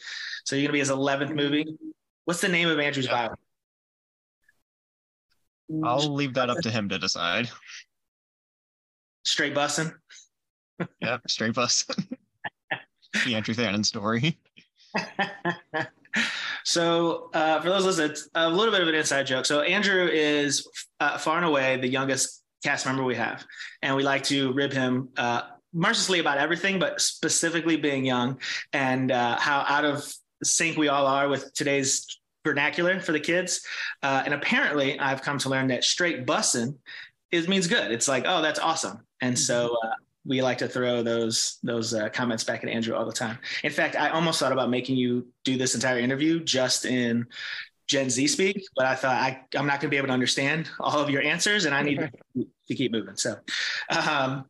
So 0.45 0.57
you're 0.57 0.65
gonna 0.67 0.75
be 0.75 0.79
his 0.81 0.91
eleventh 0.91 1.33
movie. 1.33 1.65
What's 2.27 2.43
the 2.43 2.49
name 2.49 2.69
of 2.69 2.79
Andrew's 2.79 3.07
Yeah. 3.07 3.29
bio? 3.29 3.35
I'll 5.85 6.13
leave 6.13 6.35
that 6.35 6.51
up 6.51 6.59
to 6.59 6.71
him 6.71 6.89
to 6.89 6.99
decide. 6.99 7.49
Straight 9.25 9.55
bussin'. 9.55 9.95
Yeah, 11.01 11.19
straight 11.27 11.55
bus. 11.55 11.85
the 13.25 13.35
Andrew 13.35 13.55
Thanon 13.55 13.85
story. 13.85 14.39
so 16.65 17.31
uh, 17.35 17.61
for 17.61 17.69
those 17.69 17.85
listening, 17.85 18.11
it's 18.11 18.29
a 18.35 18.49
little 18.49 18.73
bit 18.73 18.83
of 18.83 18.89
an 18.89 18.95
inside 18.95 19.27
joke. 19.27 19.47
So 19.47 19.61
Andrew 19.61 20.07
is 20.07 20.67
uh, 21.01 21.19
far 21.19 21.37
and 21.37 21.47
away 21.47 21.79
the 21.81 21.89
youngest 21.89 22.43
cast 22.65 22.87
member 22.87 23.03
we 23.03 23.17
have, 23.17 23.45
and 23.83 23.97
we 23.97 24.03
like 24.03 24.25
to 24.25 24.53
rib 24.53 24.73
him 24.73 25.11
uh, 25.17 25.43
mercilessly 25.73 26.21
about 26.21 26.39
everything, 26.39 26.79
but 26.79 27.01
specifically 27.01 27.77
being 27.77 28.05
young 28.05 28.39
and 28.73 29.11
uh, 29.11 29.39
how 29.39 29.65
out 29.69 29.85
of 29.85 30.13
sync 30.45 30.77
we 30.77 30.89
all 30.89 31.07
are 31.07 31.29
with 31.29 31.53
today's 31.55 32.07
vernacular 32.45 33.01
for 33.01 33.13
the 33.13 33.21
kids. 33.21 33.65
Uh, 34.03 34.23
and 34.25 34.35
apparently, 34.35 34.99
I've 34.99 35.23
come 35.23 35.39
to 35.39 35.49
learn 35.49 35.69
that 35.69 35.85
straight 35.85 36.27
bussin' 36.27 36.77
is 37.31 37.49
means 37.49 37.67
good. 37.67 37.91
It's 37.91 38.09
like, 38.09 38.25
oh, 38.27 38.43
that's 38.43 38.59
awesome. 38.59 39.01
And 39.21 39.39
so 39.39 39.77
uh, 39.85 39.91
we 40.25 40.43
like 40.43 40.59
to 40.59 40.69
throw 40.69 41.03
those 41.03 41.59
those 41.63 41.95
uh, 41.95 42.09
comments 42.11 42.45
back 42.45 42.63
at 42.63 42.71
Andrew 42.71 42.95
all 42.95 43.07
the 43.07 43.13
time. 43.13 43.39
In 43.65 43.73
fact, 43.73 43.97
I 43.97 44.11
almost 44.11 44.39
thought 44.39 44.53
about 44.53 44.71
making 44.71 44.97
you 44.97 45.27
do 45.45 45.57
this 45.57 45.75
entire 45.75 45.99
interview 45.99 46.43
just 46.43 46.85
in 46.85 47.27
Gen 47.89 48.11
Z 48.11 48.27
speak, 48.29 48.63
but 48.77 48.87
I 48.87 48.95
thought 48.95 49.17
I, 49.17 49.45
I'm 49.57 49.67
not 49.67 49.81
going 49.81 49.89
to 49.89 49.89
be 49.89 49.97
able 49.97 50.09
to 50.09 50.13
understand 50.13 50.71
all 50.81 51.01
of 51.01 51.11
your 51.11 51.23
answers, 51.23 51.65
and 51.65 51.75
I 51.75 51.83
need 51.83 51.99
to, 52.37 52.75
keep 52.75 52.93
moving. 52.93 53.17
So, 53.17 53.37
um, 54.09 54.47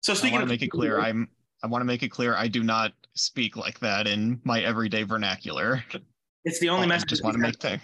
so 0.00 0.14
speaking, 0.14 0.36
I 0.36 0.40
want 0.40 0.48
to 0.48 0.54
make 0.54 0.62
it 0.62 0.70
clear 0.70 0.98
I'm 0.98 1.28
I 1.62 1.68
want 1.68 1.82
to 1.82 1.86
make 1.86 2.02
it 2.02 2.08
clear 2.08 2.34
I 2.34 2.48
do 2.48 2.62
not 2.62 2.92
speak 3.14 3.56
like 3.56 3.78
that 3.80 4.06
in 4.06 4.40
my 4.44 4.60
everyday 4.60 5.02
vernacular. 5.02 5.84
it's 6.44 6.58
the 6.60 6.68
only 6.68 6.84
I 6.84 6.88
message. 6.88 7.08
just 7.10 7.24
want 7.24 7.34
to 7.34 7.40
make 7.40 7.58
things. 7.60 7.82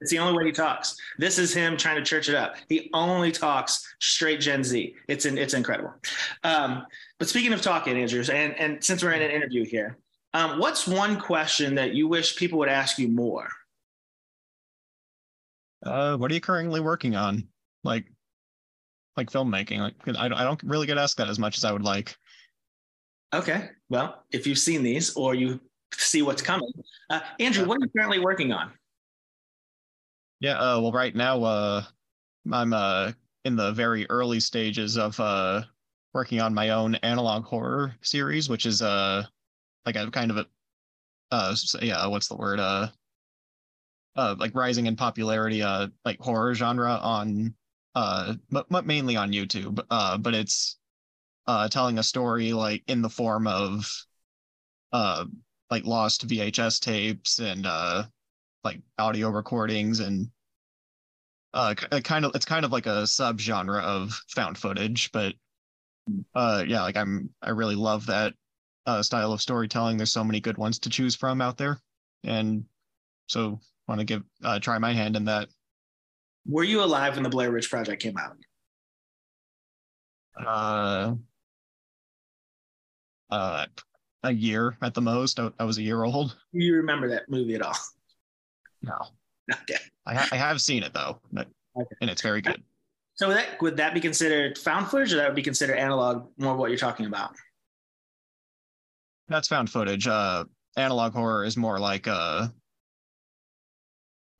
It's 0.00 0.12
the 0.12 0.18
only 0.20 0.38
way 0.38 0.44
he 0.46 0.52
talks. 0.52 0.96
This 1.18 1.38
is 1.38 1.52
him 1.52 1.76
trying 1.76 1.96
to 1.96 2.04
church 2.04 2.28
it 2.28 2.36
up. 2.36 2.54
He 2.68 2.88
only 2.94 3.32
talks 3.32 3.84
straight 4.00 4.38
Gen 4.38 4.62
Z. 4.62 4.94
It's 5.08 5.26
in, 5.26 5.36
it's 5.36 5.54
incredible. 5.54 5.92
Um, 6.44 6.86
but 7.18 7.28
speaking 7.28 7.52
of 7.52 7.60
talking, 7.60 7.96
Andrews, 7.98 8.30
and 8.30 8.54
and 8.54 8.82
since 8.82 9.02
we're 9.02 9.12
in 9.12 9.22
an 9.22 9.30
interview 9.30 9.64
here, 9.64 9.98
um, 10.34 10.60
what's 10.60 10.86
one 10.86 11.18
question 11.18 11.74
that 11.74 11.94
you 11.94 12.06
wish 12.06 12.36
people 12.36 12.60
would 12.60 12.68
ask 12.68 12.98
you 12.98 13.08
more? 13.08 13.48
Uh, 15.84 16.16
what 16.16 16.30
are 16.30 16.34
you 16.34 16.40
currently 16.40 16.80
working 16.80 17.16
on? 17.16 17.48
Like, 17.82 18.04
like 19.16 19.30
filmmaking. 19.30 19.80
Like, 19.80 20.16
I 20.16 20.26
I 20.26 20.44
don't 20.44 20.62
really 20.62 20.86
get 20.86 20.98
asked 20.98 21.16
that 21.16 21.28
as 21.28 21.40
much 21.40 21.56
as 21.56 21.64
I 21.64 21.72
would 21.72 21.82
like. 21.82 22.16
Okay, 23.34 23.70
well, 23.90 24.24
if 24.30 24.46
you've 24.46 24.58
seen 24.58 24.82
these 24.82 25.14
or 25.14 25.34
you 25.34 25.60
see 25.92 26.22
what's 26.22 26.42
coming, 26.42 26.70
uh, 27.10 27.20
Andrew, 27.40 27.66
what 27.66 27.76
are 27.76 27.84
you 27.84 27.90
currently 27.96 28.18
working 28.18 28.52
on? 28.52 28.70
Yeah. 30.40 30.58
Uh, 30.58 30.80
well, 30.80 30.92
right 30.92 31.14
now, 31.14 31.42
uh, 31.42 31.82
I'm 32.52 32.72
uh 32.72 33.12
in 33.44 33.56
the 33.56 33.72
very 33.72 34.06
early 34.10 34.40
stages 34.40 34.96
of 34.96 35.18
uh 35.20 35.62
working 36.14 36.40
on 36.40 36.54
my 36.54 36.70
own 36.70 36.94
analog 36.96 37.44
horror 37.44 37.94
series, 38.02 38.48
which 38.48 38.66
is 38.66 38.82
uh 38.82 39.24
like 39.86 39.96
a 39.96 40.10
kind 40.10 40.30
of 40.30 40.38
a 40.38 40.46
uh 41.30 41.54
yeah 41.82 42.06
what's 42.06 42.28
the 42.28 42.36
word 42.36 42.58
uh 42.58 42.88
uh 44.16 44.34
like 44.38 44.54
rising 44.54 44.86
in 44.86 44.96
popularity 44.96 45.62
uh 45.62 45.88
like 46.04 46.18
horror 46.20 46.54
genre 46.54 46.92
on 47.02 47.54
uh 47.94 48.34
but, 48.50 48.66
but 48.70 48.86
mainly 48.86 49.16
on 49.16 49.32
YouTube 49.32 49.80
uh 49.90 50.16
but 50.16 50.34
it's 50.34 50.78
uh 51.46 51.68
telling 51.68 51.98
a 51.98 52.02
story 52.02 52.52
like 52.52 52.82
in 52.86 53.02
the 53.02 53.10
form 53.10 53.46
of 53.46 53.90
uh 54.92 55.24
like 55.70 55.84
lost 55.84 56.26
VHS 56.26 56.80
tapes 56.80 57.38
and 57.38 57.66
uh 57.66 58.04
like 58.64 58.80
audio 58.98 59.30
recordings 59.30 60.00
and 60.00 60.30
uh 61.54 61.74
uh, 61.90 62.00
kind 62.00 62.24
of 62.24 62.34
it's 62.34 62.44
kind 62.44 62.64
of 62.64 62.72
like 62.72 62.86
a 62.86 63.04
subgenre 63.04 63.82
of 63.82 64.20
found 64.28 64.58
footage 64.58 65.10
but 65.12 65.34
uh 66.34 66.64
yeah 66.66 66.82
like 66.82 66.96
i'm 66.96 67.30
i 67.42 67.50
really 67.50 67.74
love 67.74 68.06
that 68.06 68.34
uh 68.88 69.02
style 69.02 69.32
of 69.32 69.42
storytelling. 69.42 69.98
There's 69.98 70.12
so 70.12 70.24
many 70.24 70.40
good 70.40 70.56
ones 70.56 70.78
to 70.80 70.88
choose 70.88 71.14
from 71.14 71.42
out 71.42 71.58
there. 71.58 71.78
And 72.24 72.64
so 73.26 73.60
want 73.86 74.00
to 74.00 74.04
give 74.06 74.22
uh 74.42 74.58
try 74.58 74.78
my 74.78 74.94
hand 74.94 75.14
in 75.14 75.26
that. 75.26 75.48
Were 76.46 76.64
you 76.64 76.82
alive 76.82 77.14
when 77.14 77.22
the 77.22 77.28
Blair 77.28 77.52
Witch 77.52 77.70
Project 77.70 78.02
came 78.02 78.16
out? 78.16 78.36
uh 80.46 81.14
uh 83.30 83.66
a 84.24 84.32
year 84.32 84.76
at 84.82 84.94
the 84.94 85.00
most 85.00 85.38
i, 85.40 85.50
I 85.58 85.64
was 85.64 85.78
a 85.78 85.82
year 85.82 86.04
old 86.04 86.36
Do 86.52 86.58
you 86.64 86.74
remember 86.76 87.08
that 87.08 87.28
movie 87.28 87.54
at 87.54 87.62
all? 87.62 87.76
no 88.82 88.96
Okay. 89.62 89.76
i, 90.06 90.14
ha- 90.14 90.28
I 90.32 90.36
have 90.36 90.60
seen 90.60 90.82
it 90.82 90.92
though 90.94 91.20
but, 91.32 91.48
Okay. 91.76 91.94
and 92.00 92.10
it's 92.10 92.22
very 92.22 92.40
good 92.40 92.62
So 93.14 93.28
would 93.28 93.36
that 93.36 93.60
would 93.62 93.76
that 93.76 93.94
be 93.94 94.00
considered 94.00 94.56
found 94.58 94.88
footage, 94.88 95.12
or 95.12 95.16
that 95.16 95.26
would 95.28 95.34
be 95.36 95.42
considered 95.42 95.76
analog? 95.76 96.28
More 96.38 96.52
of 96.52 96.58
what 96.58 96.70
you're 96.70 96.78
talking 96.78 97.06
about. 97.06 97.34
That's 99.28 99.48
found 99.48 99.70
footage. 99.70 100.06
Uh, 100.06 100.44
analog 100.76 101.12
horror 101.12 101.44
is 101.44 101.56
more 101.56 101.78
like 101.80 102.06
a 102.06 102.52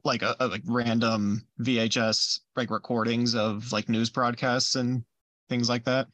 like 0.05 0.23
a, 0.23 0.37
a 0.41 0.47
like 0.47 0.63
random 0.67 1.45
VHS 1.61 2.41
like 2.57 2.71
recordings 2.71 3.35
of 3.35 3.71
like 3.73 3.89
news 3.89 4.11
broadcasts 4.11 4.77
and 4.77 5.05
things 5.49 5.69
like 5.69 5.85
that. 5.85 6.07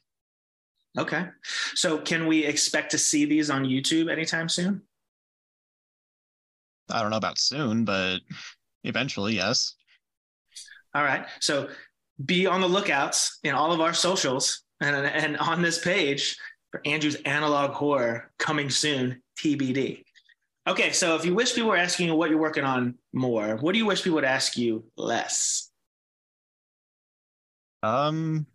Okay. 0.96 1.26
So 1.74 1.98
can 1.98 2.26
we 2.26 2.44
expect 2.44 2.92
to 2.92 2.98
see 2.98 3.24
these 3.24 3.50
on 3.50 3.64
YouTube 3.64 4.10
anytime 4.10 4.48
soon? 4.48 4.82
I 6.90 7.02
don't 7.02 7.10
know 7.10 7.16
about 7.16 7.38
soon, 7.38 7.84
but 7.84 8.18
eventually, 8.84 9.34
yes. 9.34 9.74
All 10.94 11.02
right. 11.02 11.26
So 11.40 11.68
be 12.24 12.46
on 12.46 12.60
the 12.60 12.68
lookouts 12.68 13.38
in 13.42 13.54
all 13.54 13.72
of 13.72 13.80
our 13.80 13.92
socials 13.92 14.62
and, 14.80 14.94
and 14.94 15.36
on 15.38 15.62
this 15.62 15.82
page 15.82 16.36
for 16.70 16.80
Andrew's 16.84 17.16
analog 17.24 17.72
horror 17.72 18.30
coming 18.38 18.70
soon, 18.70 19.20
TBD. 19.42 20.04
Okay. 20.68 20.92
So 20.92 21.16
if 21.16 21.24
you 21.24 21.34
wish 21.34 21.54
people 21.54 21.70
were 21.70 21.76
asking 21.76 22.08
you 22.08 22.14
what 22.14 22.30
you're 22.30 22.38
working 22.38 22.64
on 22.64 22.94
more, 23.12 23.56
what 23.56 23.72
do 23.72 23.78
you 23.78 23.86
wish 23.86 24.04
people 24.04 24.16
would 24.16 24.24
ask 24.24 24.56
you 24.56 24.84
less? 24.96 25.70
Um, 27.82 28.46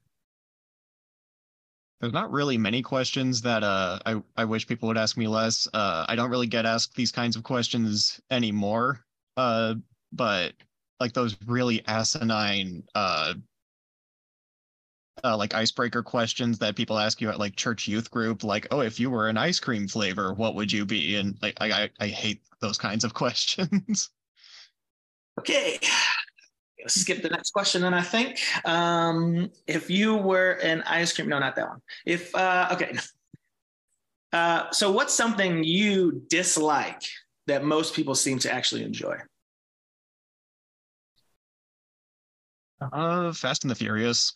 there's 2.00 2.14
not 2.14 2.32
really 2.32 2.58
many 2.58 2.82
questions 2.82 3.42
that 3.42 3.64
uh 3.64 4.00
I 4.06 4.22
I 4.38 4.46
wish 4.46 4.68
people 4.68 4.88
would 4.88 4.98
ask 4.98 5.18
me 5.18 5.28
less. 5.28 5.68
Uh, 5.74 6.06
I 6.08 6.16
don't 6.16 6.30
really 6.30 6.48
get 6.48 6.66
asked 6.66 6.96
these 6.96 7.12
kinds 7.12 7.36
of 7.36 7.44
questions 7.44 8.20
anymore. 8.32 9.06
Uh, 9.38 9.76
but 10.12 10.54
like 11.00 11.14
those 11.14 11.38
really 11.46 11.86
asinine 11.88 12.84
uh 12.96 13.34
uh, 15.24 15.36
like 15.36 15.54
icebreaker 15.54 16.02
questions 16.02 16.60
that 16.60 16.76
people 16.78 16.98
ask 16.98 17.20
you 17.20 17.30
at 17.30 17.40
like 17.40 17.56
church 17.56 17.88
youth 17.90 18.10
group, 18.10 18.44
like, 18.44 18.68
oh, 18.72 18.80
if 18.80 19.00
you 19.00 19.10
were 19.10 19.28
an 19.28 19.38
ice 19.38 19.60
cream 19.60 19.86
flavor, 19.88 20.34
what 20.34 20.56
would 20.56 20.72
you 20.72 20.86
be? 20.86 21.16
And 21.18 21.38
like, 21.42 21.58
I 21.60 21.84
I, 21.84 21.90
I 22.00 22.08
hate 22.08 22.42
those 22.62 22.78
kinds 22.78 23.04
of 23.04 23.14
questions. 23.14 24.10
Okay. 25.40 25.80
Skip 26.88 27.22
the 27.22 27.30
next 27.30 27.52
question 27.52 27.82
then 27.82 27.94
I 27.94 28.02
think. 28.02 28.40
Um, 28.66 29.52
if 29.68 29.90
you 29.90 30.16
were 30.16 30.52
an 30.64 30.82
ice 30.84 31.14
cream, 31.14 31.30
no, 31.30 31.40
not 31.40 31.56
that 31.56 31.68
one. 31.68 31.82
If 32.06 32.34
uh 32.36 32.70
okay. 32.74 32.98
Uh, 34.32 34.70
so 34.72 34.92
what's 34.92 35.14
something 35.14 35.64
you 35.64 36.24
dislike 36.30 37.04
that 37.48 37.64
most 37.64 37.96
people 37.96 38.14
seem 38.14 38.38
to 38.40 38.54
actually 38.54 38.84
enjoy? 38.84 39.18
Uh, 42.80 43.34
Fast 43.34 43.64
and 43.64 43.72
the 43.72 43.76
Furious. 43.76 44.34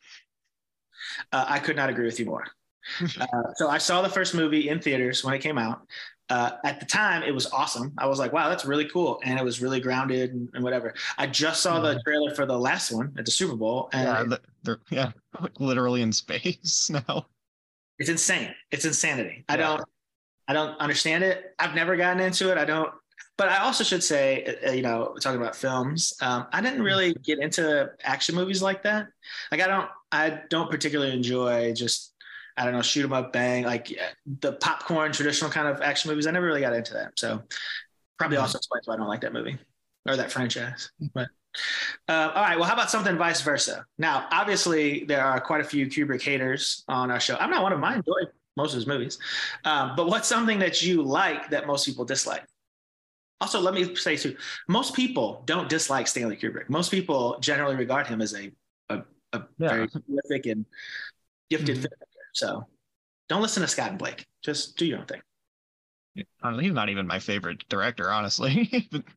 Uh, 1.31 1.45
I 1.47 1.59
could 1.59 1.75
not 1.75 1.89
agree 1.89 2.05
with 2.05 2.19
you 2.19 2.25
more. 2.25 2.45
Uh, 3.01 3.53
so 3.55 3.69
I 3.69 3.77
saw 3.77 4.01
the 4.01 4.09
first 4.09 4.35
movie 4.35 4.67
in 4.67 4.81
theaters 4.81 5.23
when 5.23 5.33
it 5.33 5.39
came 5.39 5.57
out. 5.57 5.87
Uh, 6.33 6.57
at 6.63 6.79
the 6.79 6.85
time, 6.87 7.21
it 7.21 7.31
was 7.31 7.45
awesome. 7.51 7.93
I 7.95 8.07
was 8.07 8.17
like, 8.17 8.33
"Wow, 8.33 8.49
that's 8.49 8.65
really 8.65 8.85
cool," 8.85 9.21
and 9.23 9.37
it 9.37 9.45
was 9.45 9.61
really 9.61 9.79
grounded 9.79 10.33
and, 10.33 10.49
and 10.55 10.63
whatever. 10.63 10.95
I 11.15 11.27
just 11.27 11.61
saw 11.61 11.79
the 11.79 12.01
trailer 12.03 12.33
for 12.33 12.47
the 12.47 12.57
last 12.57 12.91
one 12.91 13.13
at 13.19 13.25
the 13.25 13.29
Super 13.29 13.55
Bowl, 13.55 13.89
and 13.93 14.31
yeah, 14.31 14.37
they're 14.63 14.79
yeah, 14.89 15.11
literally 15.59 16.01
in 16.01 16.11
space 16.11 16.89
now. 17.07 17.27
it's 17.99 18.09
insane. 18.09 18.49
It's 18.71 18.83
insanity. 18.83 19.45
I 19.47 19.57
don't, 19.57 19.83
I 20.47 20.53
don't 20.53 20.75
understand 20.79 21.23
it. 21.23 21.53
I've 21.59 21.75
never 21.75 21.95
gotten 21.95 22.19
into 22.19 22.51
it. 22.51 22.57
I 22.57 22.65
don't. 22.65 22.91
But 23.37 23.49
I 23.49 23.57
also 23.57 23.83
should 23.83 24.03
say, 24.03 24.57
uh, 24.65 24.71
you 24.71 24.81
know, 24.81 25.15
talking 25.21 25.39
about 25.39 25.55
films, 25.55 26.15
um, 26.21 26.47
I 26.51 26.61
didn't 26.61 26.81
really 26.81 27.13
get 27.13 27.37
into 27.37 27.91
action 28.03 28.33
movies 28.33 28.63
like 28.63 28.81
that. 28.83 29.07
Like, 29.51 29.61
I 29.61 29.67
don't, 29.67 29.89
I 30.11 30.41
don't 30.49 30.69
particularly 30.71 31.13
enjoy 31.13 31.73
just, 31.73 32.12
I 32.57 32.63
don't 32.65 32.73
know, 32.73 32.81
shoot 32.81 33.03
'em 33.03 33.13
up, 33.13 33.33
bang, 33.33 33.63
like 33.65 33.91
the 34.41 34.53
popcorn 34.53 35.11
traditional 35.11 35.49
kind 35.51 35.67
of 35.67 35.81
action 35.81 36.09
movies. 36.09 36.27
I 36.27 36.31
never 36.31 36.45
really 36.45 36.61
got 36.61 36.73
into 36.73 36.93
that. 36.93 37.17
So, 37.17 37.43
probably 38.17 38.37
Mhm. 38.37 38.41
also 38.41 38.57
explains 38.57 38.87
why 38.87 38.93
I 38.93 38.97
don't 38.97 39.07
like 39.07 39.21
that 39.21 39.33
movie 39.33 39.57
or 40.07 40.15
that 40.15 40.31
franchise. 40.31 40.91
But 41.13 41.29
uh, 42.07 42.31
all 42.33 42.43
right, 42.43 42.57
well, 42.57 42.67
how 42.67 42.73
about 42.73 42.89
something 42.89 43.17
vice 43.17 43.41
versa? 43.41 43.85
Now, 43.97 44.27
obviously, 44.31 45.03
there 45.05 45.23
are 45.23 45.39
quite 45.39 45.61
a 45.61 45.63
few 45.63 45.85
Kubrick 45.87 46.21
haters 46.21 46.83
on 46.87 47.11
our 47.11 47.19
show. 47.19 47.35
I'm 47.37 47.49
not 47.51 47.61
one 47.63 47.71
of 47.71 47.77
them. 47.77 47.83
I 47.85 47.95
enjoy 47.95 48.31
most 48.57 48.71
of 48.71 48.75
his 48.75 48.87
movies. 48.87 49.17
Um, 49.65 49.95
but 49.95 50.07
what's 50.07 50.27
something 50.27 50.59
that 50.59 50.81
you 50.81 51.01
like 51.03 51.49
that 51.51 51.67
most 51.67 51.85
people 51.85 52.05
dislike? 52.05 52.43
Also, 53.41 53.59
let 53.59 53.73
me 53.73 53.95
say 53.95 54.15
too, 54.15 54.35
most 54.67 54.93
people 54.95 55.43
don't 55.45 55.67
dislike 55.69 56.07
Stanley 56.07 56.37
Kubrick. 56.37 56.69
Most 56.69 56.91
people 56.91 57.37
generally 57.39 57.75
regard 57.75 58.07
him 58.07 58.21
as 58.21 58.33
a 58.35 58.51
a, 58.89 59.03
a 59.33 59.43
Yeah. 59.57 59.69
very 59.69 59.87
prolific 59.89 60.45
and 60.45 60.65
gifted 61.49 61.77
Mhm. 61.77 61.81
So 62.33 62.67
don't 63.29 63.41
listen 63.41 63.61
to 63.61 63.67
Scott 63.67 63.89
and 63.89 63.99
Blake. 63.99 64.25
Just 64.43 64.77
do 64.77 64.85
your 64.85 64.99
own 64.99 65.05
thing. 65.05 65.21
He's 66.15 66.73
not 66.73 66.89
even 66.89 67.07
my 67.07 67.19
favorite 67.19 67.63
director, 67.69 68.11
honestly. 68.11 68.87
But, 68.91 69.03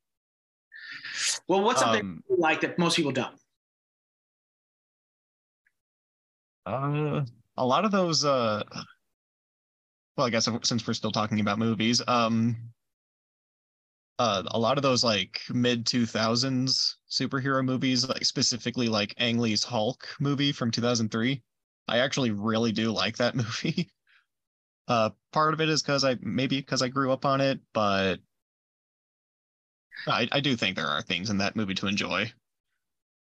Well, 1.48 1.62
what's 1.62 1.80
something 1.80 2.00
um, 2.00 2.22
you 2.28 2.36
like 2.36 2.60
that 2.60 2.78
most 2.78 2.96
people 2.96 3.12
don't? 3.12 3.34
uh, 6.66 7.24
a 7.56 7.66
lot 7.66 7.84
of 7.84 7.92
those. 7.92 8.24
Uh, 8.24 8.62
well, 10.16 10.26
I 10.26 10.30
guess 10.30 10.48
since 10.62 10.86
we're 10.86 10.94
still 10.94 11.12
talking 11.12 11.40
about 11.40 11.58
movies, 11.58 12.02
um, 12.06 12.56
uh, 14.18 14.42
a 14.46 14.58
lot 14.58 14.76
of 14.78 14.82
those 14.82 15.04
like 15.04 15.40
mid 15.50 15.86
two 15.86 16.06
thousands 16.06 16.98
superhero 17.10 17.64
movies, 17.64 18.08
like 18.08 18.24
specifically 18.24 18.88
like 18.88 19.14
Ang 19.18 19.38
Lee's 19.38 19.64
Hulk 19.64 20.06
movie 20.20 20.52
from 20.52 20.70
two 20.70 20.80
thousand 20.80 21.10
three. 21.10 21.42
I 21.88 21.98
actually 21.98 22.30
really 22.30 22.72
do 22.72 22.90
like 22.92 23.16
that 23.18 23.34
movie. 23.34 23.90
Uh, 24.88 25.10
part 25.32 25.54
of 25.54 25.60
it 25.60 25.68
is 25.68 25.82
because 25.82 26.04
I 26.04 26.16
maybe 26.20 26.58
because 26.58 26.82
I 26.82 26.88
grew 26.88 27.12
up 27.12 27.24
on 27.24 27.40
it, 27.40 27.60
but 27.72 28.20
I, 30.06 30.28
I 30.30 30.40
do 30.40 30.56
think 30.56 30.76
there 30.76 30.86
are 30.86 31.02
things 31.02 31.30
in 31.30 31.38
that 31.38 31.56
movie 31.56 31.74
to 31.74 31.86
enjoy. 31.86 32.32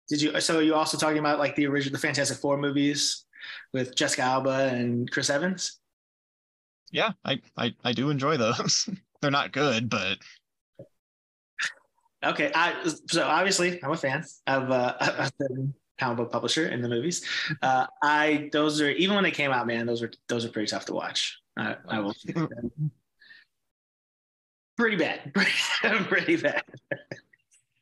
Did 0.08 0.22
you? 0.22 0.40
So 0.40 0.58
are 0.58 0.62
you 0.62 0.74
also 0.74 0.98
talking 0.98 1.18
about 1.18 1.38
like 1.38 1.56
the 1.56 1.66
original, 1.66 1.94
the 1.94 1.98
Fantastic 2.06 2.38
Four 2.38 2.58
movies 2.58 3.24
with 3.72 3.96
Jessica 3.96 4.22
Alba 4.22 4.70
and 4.72 5.10
Chris 5.10 5.30
Evans? 5.30 5.80
Yeah, 6.92 7.12
I 7.24 7.40
I, 7.56 7.74
I 7.84 7.92
do 7.92 8.10
enjoy 8.10 8.36
those. 8.36 8.88
They're 9.20 9.30
not 9.30 9.52
good, 9.52 9.88
but 9.88 10.18
Okay, 12.24 12.50
I 12.54 12.74
so 13.08 13.24
obviously 13.24 13.82
I'm 13.82 13.92
a 13.92 13.96
fan 13.96 14.24
of 14.46 14.70
uh, 14.70 15.28
comic 15.98 16.16
book 16.18 16.32
publisher 16.32 16.68
in 16.68 16.82
the 16.82 16.88
movies. 16.88 17.24
Uh, 17.62 17.86
I 18.02 18.48
those 18.52 18.80
are 18.80 18.90
even 18.90 19.14
when 19.14 19.24
they 19.24 19.30
came 19.30 19.50
out, 19.50 19.66
man, 19.66 19.86
those 19.86 20.02
are 20.02 20.10
those 20.28 20.44
are 20.44 20.48
pretty 20.48 20.68
tough 20.68 20.84
to 20.86 20.92
watch. 20.92 21.40
I, 21.56 21.76
I 21.88 22.00
will. 22.00 22.14
pretty 24.76 24.96
bad, 24.96 25.32
pretty 26.08 26.36
bad. 26.36 26.62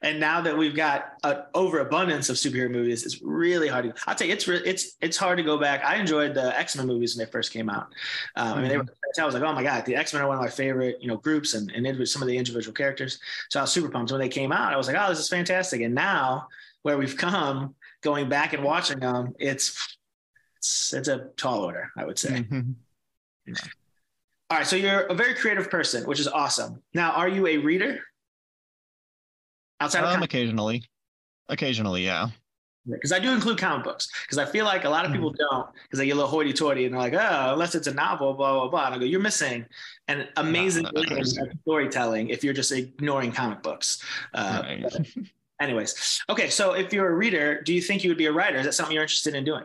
And 0.04 0.20
now 0.20 0.42
that 0.42 0.56
we've 0.56 0.76
got 0.76 1.14
an 1.24 1.44
overabundance 1.54 2.28
of 2.28 2.36
superhero 2.36 2.70
movies, 2.70 3.06
it's 3.06 3.22
really 3.22 3.68
hard 3.68 3.86
to. 3.86 3.94
I'll 4.06 4.14
tell 4.14 4.26
you, 4.26 4.34
it's 4.34 4.46
re- 4.46 4.62
it's 4.62 4.96
it's 5.00 5.16
hard 5.16 5.38
to 5.38 5.42
go 5.42 5.56
back. 5.56 5.82
I 5.82 5.96
enjoyed 5.96 6.34
the 6.34 6.56
X 6.58 6.76
Men 6.76 6.86
movies 6.86 7.16
when 7.16 7.24
they 7.24 7.32
first 7.32 7.52
came 7.52 7.70
out. 7.70 7.94
Um, 8.36 8.58
I 8.58 8.60
mean, 8.60 8.68
they 8.68 8.76
were. 8.76 8.84
I 9.18 9.24
was 9.24 9.34
like, 9.34 9.42
oh 9.42 9.54
my 9.54 9.62
god, 9.62 9.86
the 9.86 9.96
X 9.96 10.12
Men 10.12 10.22
are 10.22 10.28
one 10.28 10.36
of 10.36 10.42
my 10.42 10.50
favorite, 10.50 10.98
you 11.00 11.08
know, 11.08 11.16
groups 11.16 11.54
and 11.54 11.70
and 11.70 12.08
some 12.08 12.20
of 12.20 12.28
the 12.28 12.36
individual 12.36 12.74
characters. 12.74 13.18
So 13.48 13.60
I 13.60 13.62
was 13.62 13.72
super 13.72 13.88
pumped 13.88 14.12
when 14.12 14.20
they 14.20 14.28
came 14.28 14.52
out. 14.52 14.74
I 14.74 14.76
was 14.76 14.88
like, 14.88 14.96
oh, 14.98 15.08
this 15.08 15.20
is 15.20 15.28
fantastic. 15.28 15.80
And 15.80 15.94
now 15.94 16.48
where 16.82 16.98
we've 16.98 17.16
come, 17.16 17.74
going 18.04 18.28
back 18.28 18.52
and 18.52 18.62
watching 18.62 19.00
them, 19.00 19.34
it's 19.40 19.96
it's 20.58 20.92
it's 20.92 21.08
a 21.08 21.30
tall 21.36 21.62
order, 21.64 21.90
I 21.96 22.04
would 22.04 22.18
say. 22.18 22.46
Mhm. 22.48 22.74
All 24.50 24.58
right, 24.58 24.66
so 24.66 24.76
you're 24.76 25.00
a 25.06 25.14
very 25.14 25.34
creative 25.34 25.68
person, 25.70 26.04
which 26.06 26.20
is 26.20 26.28
awesome. 26.28 26.82
Now, 26.92 27.12
are 27.12 27.28
you 27.28 27.46
a 27.46 27.56
reader? 27.56 27.98
Outside 29.80 30.00
of 30.00 30.06
um, 30.06 30.14
comic 30.14 30.30
occasionally, 30.30 30.84
occasionally, 31.48 32.04
yeah. 32.04 32.28
because 32.86 33.10
I 33.12 33.18
do 33.18 33.32
include 33.32 33.58
comic 33.58 33.84
books 33.84 34.08
because 34.22 34.38
I 34.38 34.44
feel 34.44 34.64
like 34.64 34.84
a 34.84 34.88
lot 34.88 35.04
of 35.04 35.12
people 35.12 35.30
don't 35.32 35.66
because 35.82 35.98
they 35.98 36.06
get 36.06 36.12
a 36.12 36.16
little 36.16 36.30
hoity-toity 36.30 36.84
and 36.84 36.94
they're 36.94 37.00
like, 37.00 37.14
oh, 37.14 37.52
unless 37.54 37.74
it's 37.74 37.86
a 37.86 37.94
novel, 37.94 38.34
blah 38.34 38.52
blah 38.52 38.68
blah. 38.68 38.86
And 38.86 38.94
I 38.94 38.98
go, 38.98 39.04
you're 39.04 39.20
missing 39.20 39.66
an 40.08 40.28
amazing 40.36 40.84
No, 40.84 41.02
no, 41.02 41.02
no. 41.02 41.16
of 41.18 41.26
storytelling 41.62 42.28
if 42.28 42.44
you're 42.44 42.54
just 42.54 42.70
ignoring 42.72 43.32
comic 43.32 43.62
books. 43.62 44.02
Uh, 44.32 44.62
Right. 44.62 44.84
Anyways, 45.60 46.22
okay, 46.28 46.50
so 46.50 46.72
if 46.72 46.92
you're 46.92 47.08
a 47.08 47.14
reader, 47.14 47.62
do 47.62 47.72
you 47.72 47.80
think 47.80 48.02
you 48.02 48.10
would 48.10 48.18
be 48.18 48.26
a 48.26 48.32
writer? 48.32 48.58
Is 48.58 48.66
that 48.66 48.74
something 48.74 48.92
you're 48.92 49.04
interested 49.04 49.34
in 49.34 49.44
doing? 49.44 49.64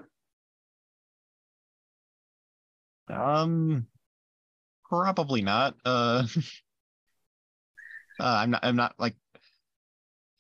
Um, 3.10 3.88
probably 4.88 5.42
not. 5.42 5.76
Uh, 5.84 6.26
uh 8.20 8.24
I'm 8.24 8.52
not. 8.52 8.64
I'm 8.64 8.76
not 8.76 8.94
like 9.00 9.16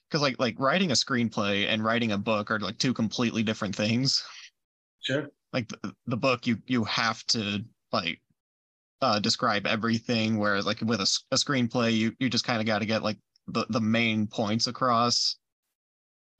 because 0.09 0.21
like 0.21 0.39
like 0.39 0.55
writing 0.59 0.91
a 0.91 0.95
screenplay 0.95 1.67
and 1.67 1.83
writing 1.83 2.12
a 2.12 2.17
book 2.17 2.51
are 2.51 2.59
like 2.59 2.77
two 2.77 2.93
completely 2.93 3.43
different 3.43 3.75
things. 3.75 4.23
Sure. 5.01 5.29
Like 5.53 5.67
the, 5.67 5.93
the 6.07 6.17
book, 6.17 6.45
you 6.45 6.57
you 6.67 6.83
have 6.83 7.23
to 7.27 7.63
like 7.91 8.21
uh 9.01 9.19
describe 9.19 9.65
everything, 9.65 10.38
whereas 10.38 10.65
like 10.65 10.81
with 10.81 10.99
a, 10.99 11.19
a 11.31 11.35
screenplay, 11.35 11.95
you 11.95 12.13
you 12.19 12.29
just 12.29 12.45
kind 12.45 12.59
of 12.59 12.65
got 12.65 12.79
to 12.79 12.85
get 12.85 13.03
like 13.03 13.17
the 13.51 13.65
the 13.69 13.81
main 13.81 14.27
points 14.27 14.67
across. 14.67 15.38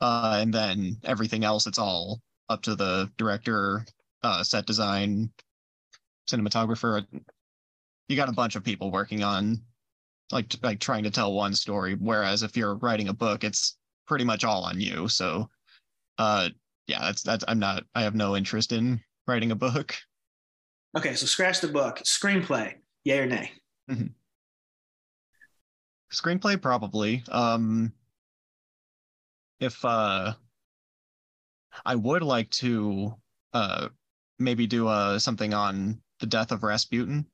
Uh, 0.02 0.38
and 0.42 0.54
then 0.54 0.98
everything 1.04 1.44
else, 1.44 1.68
it's 1.68 1.80
all 1.80 2.22
up 2.48 2.62
to 2.62 2.76
the 2.76 3.12
director, 3.18 3.86
uh, 4.24 4.44
set 4.44 4.66
design, 4.66 5.30
cinematographer. 6.30 7.06
You 8.08 8.16
got 8.16 8.30
a 8.30 8.34
bunch 8.34 8.56
of 8.56 8.64
people 8.64 8.92
working 8.92 9.24
on 9.24 9.62
like 10.32 10.56
like 10.64 10.80
trying 10.80 11.04
to 11.04 11.12
tell 11.12 11.34
one 11.34 11.54
story. 11.54 11.96
Whereas 11.96 12.44
if 12.44 12.56
you're 12.56 12.76
writing 12.76 13.10
a 13.10 13.14
book, 13.14 13.44
it's 13.44 13.78
pretty 14.08 14.26
much 14.26 14.44
all 14.44 14.64
on 14.64 14.80
you. 14.80 15.08
So, 15.08 15.50
uh, 16.18 16.50
yeah, 16.88 17.00
that's 17.02 17.22
that's 17.22 17.46
I'm 17.48 17.60
not. 17.60 17.84
I 17.96 18.02
have 18.04 18.16
no 18.16 18.36
interest 18.36 18.72
in 18.72 19.02
writing 19.28 19.52
a 19.52 19.56
book. 19.56 19.96
Okay, 20.98 21.14
so 21.14 21.26
scratch 21.26 21.62
the 21.62 21.68
book. 21.68 22.00
Screenplay, 22.00 22.76
yay 23.04 23.20
or 23.20 23.28
nay? 23.28 23.52
Screenplay 26.12 26.62
probably. 26.62 27.24
Um, 27.30 27.94
if 29.60 29.84
uh, 29.86 30.34
I 31.86 31.96
would 31.96 32.24
like 32.24 32.50
to 32.52 33.14
uh 33.54 33.90
maybe 34.38 34.68
do 34.68 34.88
uh 34.88 35.20
something 35.20 35.54
on 35.54 36.02
the 36.20 36.26
death 36.28 36.52
of 36.52 36.64
Rasputin. 36.64 37.26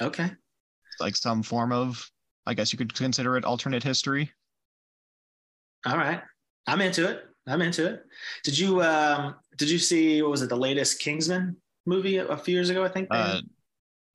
Okay. 0.00 0.30
like 1.00 1.16
some 1.16 1.42
form 1.42 1.70
of 1.72 2.10
i 2.46 2.54
guess 2.54 2.72
you 2.72 2.76
could 2.76 2.92
consider 2.92 3.36
it 3.36 3.44
alternate 3.44 3.82
history 3.82 4.30
All 5.86 5.96
right. 5.96 6.20
I'm 6.66 6.80
into 6.80 7.08
it. 7.08 7.24
I'm 7.46 7.62
into 7.62 7.86
it. 7.86 8.04
Did 8.44 8.58
you 8.58 8.82
um 8.82 9.34
did 9.56 9.68
you 9.70 9.78
see 9.78 10.22
what 10.22 10.30
was 10.30 10.42
it, 10.42 10.48
the 10.48 10.56
latest 10.56 11.00
Kingsman 11.00 11.56
movie 11.86 12.18
a, 12.18 12.26
a 12.26 12.36
few 12.36 12.54
years 12.54 12.70
ago, 12.70 12.84
I 12.84 12.88
think? 12.88 13.08
Uh 13.10 13.40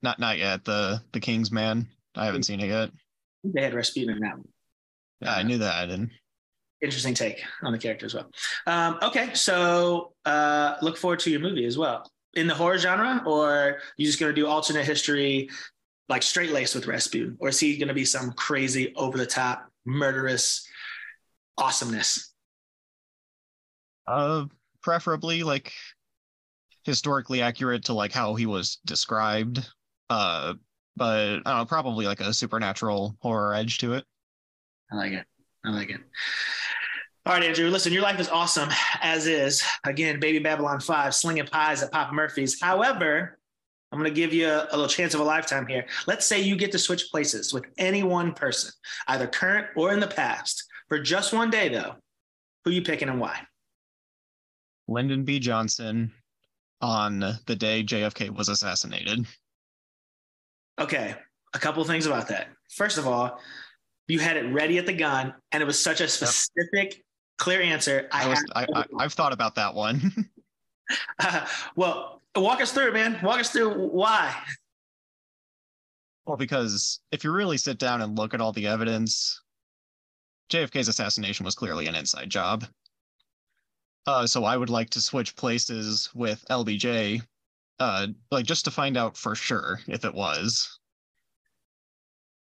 not 0.01 0.19
not 0.19 0.37
yet 0.37 0.63
the 0.65 1.01
the 1.11 1.19
Kingsman. 1.19 1.87
i 2.15 2.25
haven't 2.25 2.43
seen 2.43 2.59
it 2.59 2.67
yet 2.67 2.89
they 3.53 3.61
had 3.61 3.73
Rasputin 3.73 4.15
in 4.15 4.19
that 4.21 4.37
one. 4.37 4.47
yeah 5.21 5.33
i 5.33 5.43
knew 5.43 5.57
that 5.59 5.75
I 5.75 5.85
didn't. 5.85 6.11
interesting 6.81 7.13
take 7.13 7.43
on 7.63 7.71
the 7.71 7.77
character 7.79 8.05
as 8.05 8.13
well. 8.13 8.29
Um, 8.67 8.99
okay, 9.01 9.33
so 9.33 10.13
uh, 10.25 10.75
look 10.81 10.95
forward 10.97 11.19
to 11.21 11.31
your 11.31 11.39
movie 11.39 11.65
as 11.65 11.77
well. 11.77 12.09
In 12.35 12.45
the 12.45 12.53
horror 12.53 12.77
genre, 12.77 13.23
or 13.25 13.79
you 13.97 14.05
just 14.05 14.19
going 14.19 14.29
to 14.33 14.39
do 14.39 14.45
alternate 14.45 14.85
history, 14.85 15.49
like 16.07 16.21
straight 16.21 16.51
laced 16.51 16.75
with 16.75 16.85
Rasputin, 16.85 17.35
or 17.39 17.49
is 17.49 17.59
he 17.59 17.77
going 17.77 17.87
to 17.87 17.95
be 17.95 18.05
some 18.05 18.31
crazy, 18.33 18.93
over 18.95 19.17
the 19.17 19.25
top, 19.25 19.67
murderous 19.85 20.67
awesomeness? 21.57 22.31
Uh, 24.05 24.45
preferably 24.83 25.41
like 25.43 25.73
historically 26.83 27.41
accurate 27.41 27.85
to 27.85 27.93
like 27.93 28.13
how 28.13 28.35
he 28.35 28.45
was 28.45 28.77
described. 28.85 29.67
Uh, 30.09 30.53
but 30.97 31.41
I 31.45 31.51
don't 31.51 31.57
know, 31.59 31.65
probably 31.65 32.05
like 32.05 32.19
a 32.19 32.33
supernatural 32.33 33.15
horror 33.21 33.53
edge 33.53 33.77
to 33.79 33.93
it. 33.93 34.03
I 34.91 34.95
like 34.95 35.13
it. 35.13 35.25
I 35.65 35.69
like 35.69 35.89
it. 35.89 36.01
All 37.25 37.33
right, 37.33 37.43
Andrew, 37.43 37.69
listen, 37.69 37.91
your 37.91 38.03
life 38.03 38.19
is 38.19 38.29
awesome 38.29 38.69
as 39.01 39.27
is. 39.27 39.61
Again, 39.83 40.19
Baby 40.19 40.39
Babylon 40.39 40.79
5, 40.79 41.13
slinging 41.13 41.45
pies 41.45 41.83
at 41.83 41.91
Papa 41.91 42.13
Murphy's. 42.13 42.59
However, 42.61 43.37
I'm 43.91 43.99
going 43.99 44.09
to 44.09 44.15
give 44.15 44.33
you 44.33 44.47
a, 44.47 44.63
a, 44.71 44.71
little 44.71 44.87
chance 44.87 45.13
of 45.13 45.19
a 45.19 45.25
lifetime 45.25 45.67
here. 45.67 45.85
Let's 46.07 46.25
say 46.25 46.39
you 46.39 46.55
get 46.55 46.71
to 46.71 46.79
switch 46.79 47.09
places 47.11 47.53
with 47.53 47.65
any 47.77 48.01
one 48.03 48.33
person, 48.33 48.71
either 49.07 49.27
current 49.27 49.67
or 49.75 49.93
in 49.93 49.99
the 49.99 50.07
past, 50.07 50.63
for 50.87 50.99
just 50.99 51.33
one 51.33 51.49
day, 51.49 51.69
though. 51.69 51.95
Who 52.63 52.71
you 52.71 52.81
picking 52.81 53.09
and 53.09 53.19
why? 53.19 53.41
Lyndon 54.87 55.25
B. 55.25 55.39
Johnson 55.39 56.11
on 56.81 57.19
the 57.45 57.55
day 57.55 57.83
JFK 57.83 58.29
was 58.29 58.49
assassinated. 58.49 59.25
Okay, 60.79 61.15
a 61.53 61.59
couple 61.59 61.83
things 61.83 62.05
about 62.05 62.27
that. 62.27 62.49
First 62.69 62.97
of 62.97 63.07
all, 63.07 63.39
you 64.07 64.19
had 64.19 64.37
it 64.37 64.51
ready 64.53 64.77
at 64.77 64.85
the 64.85 64.93
gun, 64.93 65.33
and 65.51 65.61
it 65.61 65.65
was 65.65 65.81
such 65.81 66.01
a 66.01 66.07
specific, 66.07 67.03
clear 67.37 67.61
answer. 67.61 68.07
I, 68.11 68.25
I 68.25 68.27
was, 68.27 68.45
I, 68.97 69.03
have 69.03 69.13
thought 69.13 69.33
about 69.33 69.55
that 69.55 69.73
one. 69.73 70.29
uh, 71.19 71.45
well, 71.75 72.21
walk 72.35 72.61
us 72.61 72.71
through, 72.71 72.93
man. 72.93 73.19
Walk 73.23 73.39
us 73.39 73.49
through 73.49 73.87
why. 73.89 74.35
Well, 76.25 76.37
because 76.37 76.99
if 77.11 77.23
you 77.23 77.31
really 77.31 77.57
sit 77.57 77.77
down 77.77 78.01
and 78.01 78.17
look 78.17 78.33
at 78.33 78.41
all 78.41 78.51
the 78.51 78.67
evidence, 78.67 79.41
JFK's 80.51 80.87
assassination 80.87 81.45
was 81.45 81.55
clearly 81.55 81.87
an 81.87 81.95
inside 81.95 82.29
job. 82.29 82.65
Uh, 84.05 84.25
so 84.25 84.45
I 84.45 84.55
would 84.55 84.69
like 84.69 84.89
to 84.91 85.01
switch 85.01 85.35
places 85.35 86.09
with 86.13 86.45
LBJ, 86.49 87.21
uh, 87.79 88.07
like 88.31 88.45
just 88.45 88.65
to 88.65 88.71
find 88.71 88.97
out 88.97 89.17
for 89.17 89.35
sure 89.35 89.79
if 89.87 90.05
it 90.05 90.13
was. 90.13 90.79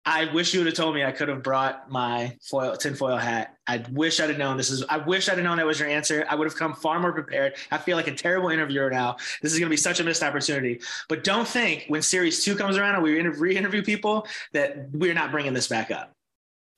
I 0.07 0.31
wish 0.35 0.53
you 0.53 0.61
would 0.61 0.67
have 0.67 0.75
told 0.75 0.95
me 0.95 1.03
I 1.03 1.13
could 1.13 1.29
have 1.29 1.43
brought 1.43 1.91
my 1.91 2.37
foil 2.43 2.77
tinfoil 2.77 3.17
hat. 3.17 3.57
I 3.67 3.83
wish 3.93 4.21
I'd 4.21 4.29
have 4.29 4.39
known 4.39 4.59
this 4.59 4.69
is 4.69 4.85
I 4.91 4.99
wish 4.99 5.29
I'd 5.29 5.37
have 5.37 5.45
known 5.45 5.57
that 5.57 5.67
was 5.67 5.81
your 5.81 5.89
answer. 5.89 6.27
I 6.29 6.35
would 6.35 6.45
have 6.47 6.57
come 6.57 6.75
far 6.75 7.01
more 7.01 7.13
prepared. 7.13 7.55
I 7.71 7.79
feel 7.79 7.97
like 7.97 8.07
a 8.07 8.15
terrible 8.15 8.51
interviewer 8.51 8.91
now. 8.91 9.17
This 9.41 9.55
is 9.55 9.59
gonna 9.59 9.71
be 9.71 9.79
such 9.79 10.01
a 10.01 10.05
missed 10.05 10.23
opportunity. 10.23 10.81
But 11.09 11.25
don't 11.25 11.49
think 11.49 11.87
when 11.89 12.03
series 12.03 12.45
two 12.45 12.55
comes 12.55 12.77
around 12.77 12.97
and 12.97 13.03
we 13.03 13.19
re-interview 13.23 13.83
people 13.83 14.27
that 14.53 14.91
we're 14.93 15.15
not 15.15 15.31
bringing 15.31 15.55
this 15.55 15.69
back 15.69 15.91
up. 15.91 16.13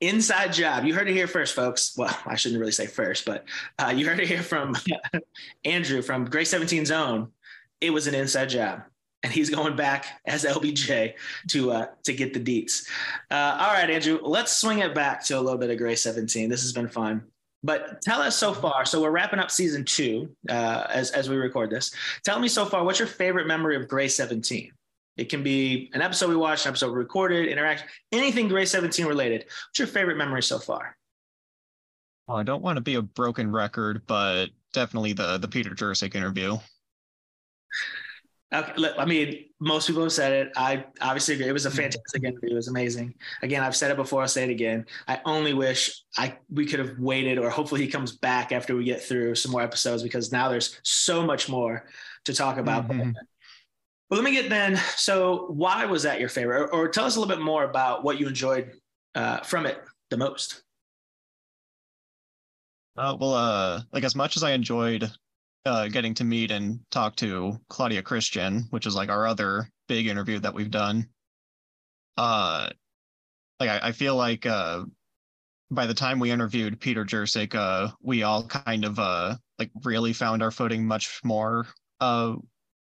Inside 0.00 0.52
job. 0.52 0.84
You 0.84 0.94
heard 0.94 1.08
it 1.08 1.14
here 1.14 1.26
first, 1.26 1.54
folks. 1.54 1.94
Well, 1.96 2.16
I 2.26 2.36
shouldn't 2.36 2.60
really 2.60 2.70
say 2.70 2.86
first, 2.86 3.24
but 3.24 3.46
uh, 3.78 3.92
you 3.96 4.06
heard 4.06 4.20
it 4.20 4.28
here 4.28 4.42
from 4.42 4.76
Andrew 5.64 6.02
from 6.02 6.26
Grey 6.26 6.44
17 6.44 6.84
Zone. 6.84 7.32
It 7.80 7.90
was 7.90 8.06
an 8.06 8.14
inside 8.14 8.48
job 8.48 8.82
and 9.26 9.32
he's 9.32 9.50
going 9.50 9.74
back 9.74 10.06
as 10.26 10.44
LBJ 10.44 11.14
to 11.50 11.72
uh, 11.72 11.86
to 12.04 12.12
get 12.12 12.32
the 12.32 12.40
deets. 12.40 12.88
Uh, 13.30 13.58
all 13.60 13.72
right, 13.72 13.90
Andrew, 13.90 14.20
let's 14.22 14.56
swing 14.56 14.78
it 14.78 14.94
back 14.94 15.24
to 15.24 15.38
a 15.38 15.40
little 15.40 15.58
bit 15.58 15.68
of 15.68 15.78
Grey 15.78 15.96
17. 15.96 16.48
This 16.48 16.62
has 16.62 16.72
been 16.72 16.88
fun. 16.88 17.22
But 17.64 18.00
tell 18.02 18.20
us 18.20 18.36
so 18.36 18.54
far. 18.54 18.84
So 18.84 19.02
we're 19.02 19.10
wrapping 19.10 19.40
up 19.40 19.50
season 19.50 19.84
two 19.84 20.30
uh, 20.48 20.86
as 20.88 21.10
as 21.10 21.28
we 21.28 21.36
record 21.36 21.70
this. 21.70 21.92
Tell 22.24 22.38
me 22.38 22.46
so 22.46 22.64
far, 22.64 22.84
what's 22.84 23.00
your 23.00 23.08
favorite 23.08 23.48
memory 23.48 23.74
of 23.74 23.88
Grey 23.88 24.06
17? 24.06 24.70
It 25.16 25.28
can 25.28 25.42
be 25.42 25.90
an 25.94 26.02
episode 26.02 26.28
we 26.28 26.36
watched, 26.36 26.66
an 26.66 26.70
episode 26.70 26.92
we 26.92 26.98
recorded, 26.98 27.48
interaction, 27.48 27.88
anything 28.12 28.46
Grey 28.46 28.66
17 28.66 29.06
related. 29.06 29.46
What's 29.46 29.78
your 29.78 29.88
favorite 29.88 30.18
memory 30.18 30.42
so 30.42 30.60
far? 30.60 30.96
Well, 32.28 32.36
I 32.36 32.44
don't 32.44 32.62
want 32.62 32.76
to 32.76 32.82
be 32.82 32.94
a 32.94 33.02
broken 33.02 33.50
record, 33.50 34.02
but 34.06 34.50
definitely 34.72 35.14
the 35.14 35.38
the 35.38 35.48
Peter 35.48 35.70
Jurasik 35.70 36.14
interview. 36.14 36.58
Okay, 38.52 38.90
I 38.96 39.04
mean, 39.04 39.46
most 39.58 39.88
people 39.88 40.02
have 40.04 40.12
said 40.12 40.32
it. 40.32 40.52
I 40.56 40.84
obviously 41.00 41.34
agree. 41.34 41.48
It 41.48 41.52
was 41.52 41.66
a 41.66 41.68
mm-hmm. 41.68 41.78
fantastic 41.78 42.22
interview. 42.22 42.52
It 42.52 42.54
was 42.54 42.68
amazing. 42.68 43.14
Again, 43.42 43.62
I've 43.62 43.74
said 43.74 43.90
it 43.90 43.96
before. 43.96 44.22
I'll 44.22 44.28
say 44.28 44.44
it 44.44 44.50
again. 44.50 44.86
I 45.08 45.20
only 45.24 45.52
wish 45.52 46.04
I 46.16 46.36
we 46.48 46.64
could 46.64 46.78
have 46.78 46.96
waited, 46.98 47.38
or 47.38 47.50
hopefully 47.50 47.82
he 47.82 47.88
comes 47.88 48.16
back 48.16 48.52
after 48.52 48.76
we 48.76 48.84
get 48.84 49.02
through 49.02 49.34
some 49.34 49.50
more 49.50 49.62
episodes 49.62 50.04
because 50.04 50.30
now 50.30 50.48
there's 50.48 50.78
so 50.84 51.26
much 51.26 51.48
more 51.48 51.86
to 52.24 52.32
talk 52.32 52.58
about. 52.58 52.86
Mm-hmm. 52.88 53.10
Well, 54.10 54.20
let 54.20 54.24
me 54.24 54.32
get 54.32 54.48
then. 54.48 54.76
So, 54.94 55.46
why 55.48 55.84
was 55.86 56.04
that 56.04 56.20
your 56.20 56.28
favorite, 56.28 56.60
or, 56.60 56.72
or 56.72 56.88
tell 56.88 57.04
us 57.04 57.16
a 57.16 57.20
little 57.20 57.34
bit 57.34 57.44
more 57.44 57.64
about 57.64 58.04
what 58.04 58.20
you 58.20 58.28
enjoyed 58.28 58.70
uh, 59.16 59.40
from 59.40 59.66
it 59.66 59.82
the 60.10 60.16
most? 60.16 60.62
Uh, 62.96 63.16
well, 63.18 63.34
uh, 63.34 63.82
like 63.92 64.04
as 64.04 64.14
much 64.14 64.36
as 64.36 64.44
I 64.44 64.52
enjoyed 64.52 65.10
uh, 65.66 65.88
getting 65.88 66.14
to 66.14 66.24
meet 66.24 66.50
and 66.50 66.80
talk 66.90 67.16
to 67.16 67.58
Claudia 67.68 68.02
Christian, 68.02 68.66
which 68.70 68.86
is 68.86 68.94
like 68.94 69.08
our 69.08 69.26
other 69.26 69.68
big 69.88 70.06
interview 70.06 70.38
that 70.38 70.54
we've 70.54 70.70
done. 70.70 71.08
Uh, 72.16 72.70
like 73.58 73.68
I, 73.68 73.88
I 73.88 73.92
feel 73.92 74.16
like 74.16 74.46
uh, 74.46 74.84
by 75.70 75.86
the 75.86 75.94
time 75.94 76.20
we 76.20 76.30
interviewed 76.30 76.80
Peter 76.80 77.04
Jurasik, 77.04 77.54
uh, 77.54 77.88
we 78.00 78.22
all 78.22 78.46
kind 78.46 78.84
of 78.84 78.98
uh, 78.98 79.36
like 79.58 79.70
really 79.84 80.12
found 80.12 80.42
our 80.42 80.52
footing 80.52 80.86
much 80.86 81.20
more, 81.24 81.66
uh, 82.00 82.36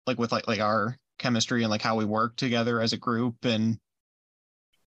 like 0.08 0.18
with 0.18 0.32
like 0.32 0.48
like 0.48 0.62
our 0.62 0.96
chemistry 1.20 1.64
and 1.64 1.70
like 1.70 1.82
how 1.82 1.98
we 1.98 2.06
work 2.06 2.38
together 2.38 2.82
as 2.82 2.94
a 2.94 2.98
group. 2.98 3.36
And 3.44 3.78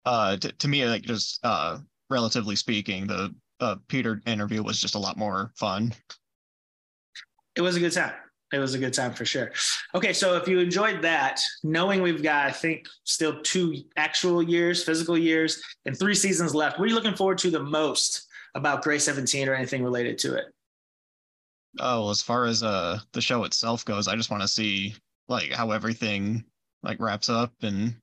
uh, 0.06 0.38
t- 0.38 0.52
to 0.52 0.68
me, 0.68 0.86
like 0.86 1.02
just 1.02 1.40
uh, 1.44 1.80
relatively 2.10 2.56
speaking, 2.56 3.08
the 3.08 3.34
uh, 3.60 3.78
Peter 3.88 4.22
interview 4.28 4.62
was 4.62 4.80
just 4.80 4.96
a 4.96 5.00
lot 5.00 5.18
more 5.18 5.52
fun 5.56 5.92
it 7.56 7.62
was 7.62 7.76
a 7.76 7.80
good 7.80 7.94
time. 7.94 8.14
It 8.52 8.58
was 8.58 8.74
a 8.74 8.80
good 8.80 8.94
time 8.94 9.14
for 9.14 9.26
sure. 9.26 9.52
Okay, 9.94 10.12
so 10.12 10.36
if 10.36 10.48
you 10.48 10.60
enjoyed 10.60 11.04
that, 11.04 11.40
knowing 11.64 12.02
we've 12.02 12.24
got, 12.24 12.48
I 12.48 12.52
think, 12.52 12.88
still 13.04 13.42
two 13.42 13.84
actual 13.96 14.42
years, 14.42 14.84
physical 14.84 15.18
years, 15.18 15.62
and 15.86 15.98
three 15.98 16.16
seasons 16.16 16.56
left, 16.56 16.80
what 16.80 16.86
are 16.86 16.88
you 16.88 16.96
looking 16.96 17.16
forward 17.16 17.38
to 17.40 17.52
the 17.52 17.62
most 17.62 18.28
about 18.56 18.82
Grey 18.82 18.98
17 18.98 19.48
or 19.48 19.54
anything 19.54 19.84
related 19.84 20.18
to 20.20 20.36
it? 20.36 20.46
Oh, 21.80 22.10
as 22.10 22.24
far 22.24 22.46
as 22.46 22.64
uh 22.64 23.00
the 23.14 23.22
show 23.22 23.44
itself 23.44 23.86
goes, 23.86 24.08
I 24.08 24.16
just 24.16 24.32
want 24.32 24.42
to 24.42 24.48
see 24.48 24.96
like 25.28 25.52
how 25.52 25.70
everything 25.70 26.44
like 26.82 27.00
wraps 27.00 27.30
up 27.30 27.54
and 27.62 27.96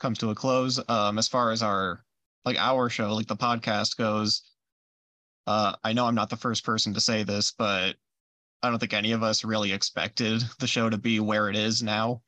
comes 0.00 0.18
to 0.18 0.30
a 0.30 0.34
close. 0.34 0.80
Um, 0.88 1.18
as 1.18 1.28
far 1.28 1.52
as 1.52 1.62
our 1.62 2.02
like 2.44 2.58
our 2.58 2.88
show, 2.90 3.14
like 3.14 3.28
the 3.28 3.36
podcast 3.36 3.96
goes, 3.96 4.42
uh, 5.46 5.74
I 5.84 5.92
know 5.92 6.06
I'm 6.06 6.14
not 6.14 6.30
the 6.30 6.36
first 6.36 6.64
person 6.64 6.92
to 6.94 7.00
say 7.00 7.22
this, 7.22 7.52
but 7.52 7.96
I 8.62 8.70
don't 8.70 8.78
think 8.78 8.94
any 8.94 9.12
of 9.12 9.22
us 9.22 9.44
really 9.44 9.72
expected 9.72 10.42
the 10.58 10.66
show 10.66 10.90
to 10.90 10.98
be 10.98 11.20
where 11.20 11.48
it 11.48 11.56
is 11.56 11.82
now. 11.82 12.22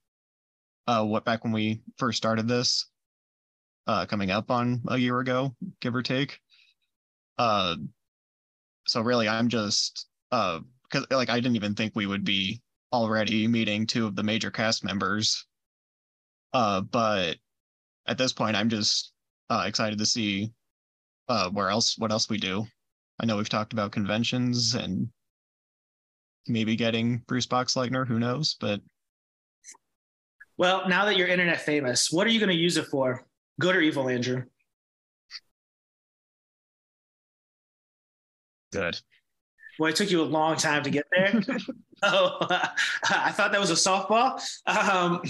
Uh, 0.86 1.04
what 1.04 1.24
back 1.24 1.44
when 1.44 1.52
we 1.52 1.82
first 1.98 2.16
started 2.16 2.48
this, 2.48 2.86
uh, 3.86 4.06
coming 4.06 4.30
up 4.30 4.50
on 4.50 4.82
a 4.88 4.96
year 4.96 5.18
ago, 5.20 5.54
give 5.80 5.94
or 5.94 6.02
take. 6.02 6.40
Uh, 7.38 7.76
so 8.86 9.00
really, 9.00 9.28
I'm 9.28 9.48
just 9.48 10.06
uh, 10.30 10.60
because 10.90 11.06
like 11.10 11.30
I 11.30 11.36
didn't 11.36 11.56
even 11.56 11.74
think 11.74 11.94
we 11.94 12.06
would 12.06 12.24
be 12.24 12.62
already 12.92 13.46
meeting 13.46 13.86
two 13.86 14.06
of 14.06 14.16
the 14.16 14.22
major 14.22 14.50
cast 14.50 14.84
members. 14.84 15.46
Uh, 16.52 16.80
but 16.80 17.36
at 18.06 18.18
this 18.18 18.32
point, 18.32 18.56
I'm 18.56 18.70
just 18.70 19.12
uh, 19.50 19.64
excited 19.66 19.98
to 19.98 20.06
see 20.06 20.52
uh, 21.28 21.50
where 21.50 21.68
else, 21.68 21.96
what 21.98 22.10
else 22.10 22.28
we 22.28 22.38
do. 22.38 22.66
I 23.20 23.26
know 23.26 23.36
we've 23.36 23.48
talked 23.48 23.72
about 23.72 23.92
conventions 23.92 24.74
and 24.74 25.10
maybe 26.48 26.76
getting 26.76 27.18
Bruce 27.26 27.46
Boxleitner. 27.46 28.06
Who 28.06 28.18
knows? 28.18 28.56
But 28.61 28.80
well, 30.56 30.88
now 30.88 31.04
that 31.04 31.16
you're 31.16 31.28
internet 31.28 31.61
famous, 31.61 32.11
what 32.11 32.26
are 32.26 32.30
you 32.30 32.40
going 32.40 32.50
to 32.50 32.56
use 32.56 32.76
it 32.76 32.87
for? 32.87 33.24
Good 33.61 33.76
or 33.76 33.80
evil, 33.80 34.08
Andrew? 34.08 34.44
Good. 38.72 39.00
Well, 39.78 39.90
it 39.90 39.96
took 39.96 40.11
you 40.11 40.20
a 40.20 40.24
long 40.24 40.56
time 40.56 40.82
to 40.82 40.90
get 40.90 41.04
there. 41.12 41.40
oh, 42.02 42.38
I 43.11 43.32
thought 43.32 43.52
that 43.52 43.61
was 43.61 43.70
a 43.70 43.74
softball. 43.74 44.40
Um, 44.66 45.22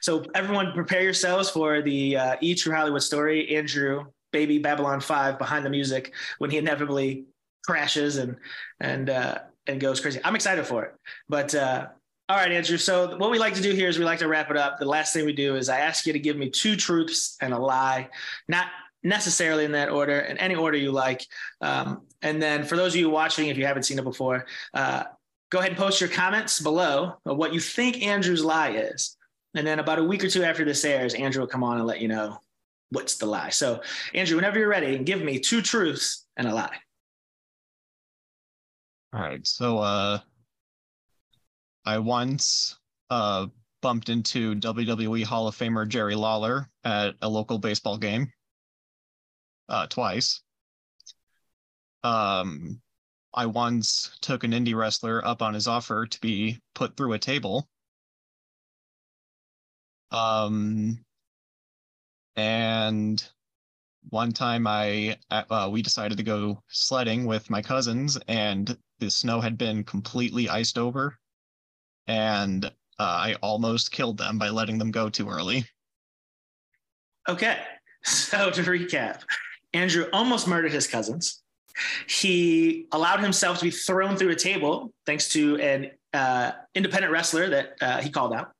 so, 0.00 0.24
everyone, 0.34 0.72
prepare 0.72 1.02
yourselves 1.02 1.48
for 1.48 1.82
the 1.82 2.16
uh, 2.16 2.36
E 2.40 2.54
True 2.54 2.74
Hollywood 2.74 3.02
story. 3.02 3.56
Andrew, 3.56 4.06
baby 4.32 4.58
Babylon 4.58 5.00
Five, 5.00 5.38
behind 5.38 5.64
the 5.64 5.70
music 5.70 6.12
when 6.38 6.50
he 6.50 6.58
inevitably 6.58 7.24
crashes 7.64 8.16
and 8.16 8.36
and 8.80 9.10
uh, 9.10 9.38
and 9.66 9.80
goes 9.80 10.00
crazy. 10.00 10.20
I'm 10.24 10.34
excited 10.34 10.66
for 10.66 10.84
it. 10.84 10.94
But 11.28 11.54
uh, 11.54 11.88
all 12.28 12.36
right, 12.36 12.52
Andrew. 12.52 12.78
So 12.78 13.16
what 13.16 13.30
we 13.30 13.38
like 13.38 13.54
to 13.54 13.62
do 13.62 13.72
here 13.72 13.88
is 13.88 13.98
we 13.98 14.04
like 14.04 14.20
to 14.20 14.28
wrap 14.28 14.50
it 14.50 14.56
up. 14.56 14.78
The 14.78 14.86
last 14.86 15.12
thing 15.12 15.26
we 15.26 15.32
do 15.32 15.56
is 15.56 15.68
I 15.68 15.80
ask 15.80 16.06
you 16.06 16.12
to 16.12 16.18
give 16.18 16.36
me 16.36 16.50
two 16.50 16.76
truths 16.76 17.36
and 17.40 17.52
a 17.52 17.58
lie, 17.58 18.08
not 18.48 18.66
necessarily 19.02 19.64
in 19.64 19.72
that 19.72 19.88
order, 19.88 20.20
in 20.20 20.38
any 20.38 20.54
order 20.54 20.78
you 20.78 20.92
like. 20.92 21.26
Um, 21.60 22.02
and 22.22 22.40
then 22.40 22.64
for 22.64 22.76
those 22.76 22.94
of 22.94 23.00
you 23.00 23.10
watching, 23.10 23.48
if 23.48 23.58
you 23.58 23.66
haven't 23.66 23.82
seen 23.82 23.98
it 23.98 24.04
before, 24.04 24.46
uh, 24.74 25.04
go 25.50 25.58
ahead 25.58 25.72
and 25.72 25.78
post 25.78 26.00
your 26.00 26.10
comments 26.10 26.60
below 26.60 27.16
of 27.26 27.36
what 27.36 27.52
you 27.52 27.60
think 27.60 28.02
Andrew's 28.02 28.44
lie 28.44 28.70
is. 28.70 29.16
And 29.54 29.66
then 29.66 29.80
about 29.80 29.98
a 29.98 30.04
week 30.04 30.24
or 30.24 30.28
two 30.28 30.44
after 30.44 30.64
this 30.64 30.84
airs, 30.84 31.14
Andrew 31.14 31.40
will 31.40 31.48
come 31.48 31.62
on 31.62 31.76
and 31.76 31.86
let 31.86 32.00
you 32.00 32.08
know 32.08 32.38
what's 32.90 33.16
the 33.16 33.26
lie. 33.26 33.50
So, 33.50 33.82
Andrew, 34.14 34.36
whenever 34.36 34.58
you're 34.58 34.68
ready, 34.68 34.98
give 34.98 35.22
me 35.22 35.38
two 35.38 35.60
truths 35.60 36.24
and 36.36 36.46
a 36.46 36.54
lie. 36.54 36.76
All 39.12 39.20
right. 39.20 39.46
So, 39.46 39.78
uh, 39.78 40.20
I 41.84 41.98
once 41.98 42.78
uh, 43.10 43.46
bumped 43.80 44.08
into 44.08 44.54
WWE 44.54 45.24
Hall 45.24 45.48
of 45.48 45.56
Famer 45.56 45.86
Jerry 45.86 46.14
Lawler 46.14 46.70
at 46.84 47.16
a 47.20 47.28
local 47.28 47.58
baseball 47.58 47.98
game 47.98 48.32
uh, 49.68 49.86
twice. 49.88 50.40
Um, 52.04 52.80
I 53.34 53.46
once 53.46 54.16
took 54.20 54.44
an 54.44 54.52
indie 54.52 54.74
wrestler 54.74 55.24
up 55.26 55.42
on 55.42 55.54
his 55.54 55.66
offer 55.66 56.06
to 56.06 56.20
be 56.20 56.60
put 56.74 56.96
through 56.96 57.14
a 57.14 57.18
table. 57.18 57.68
Um, 60.10 61.04
and 62.36 63.22
one 64.10 64.32
time 64.32 64.66
I 64.66 65.16
uh, 65.30 65.68
we 65.72 65.82
decided 65.82 66.18
to 66.18 66.24
go 66.24 66.62
sledding 66.68 67.24
with 67.24 67.48
my 67.50 67.62
cousins, 67.62 68.18
and 68.28 68.76
the 69.02 69.10
snow 69.10 69.40
had 69.40 69.58
been 69.58 69.82
completely 69.82 70.48
iced 70.48 70.78
over, 70.78 71.18
and 72.06 72.64
uh, 72.64 72.70
I 72.98 73.34
almost 73.42 73.90
killed 73.90 74.16
them 74.16 74.38
by 74.38 74.48
letting 74.48 74.78
them 74.78 74.92
go 74.92 75.10
too 75.10 75.28
early. 75.28 75.64
Okay, 77.28 77.58
so 78.04 78.50
to 78.50 78.62
recap, 78.62 79.22
Andrew 79.74 80.06
almost 80.12 80.46
murdered 80.46 80.72
his 80.72 80.86
cousins. 80.86 81.42
He 82.06 82.86
allowed 82.92 83.20
himself 83.20 83.58
to 83.58 83.64
be 83.64 83.70
thrown 83.70 84.16
through 84.16 84.30
a 84.30 84.36
table 84.36 84.92
thanks 85.04 85.28
to 85.30 85.56
an 85.56 85.90
uh, 86.12 86.52
independent 86.74 87.12
wrestler 87.12 87.48
that 87.48 87.76
uh, 87.80 88.00
he 88.00 88.10
called 88.10 88.34
out. 88.34 88.52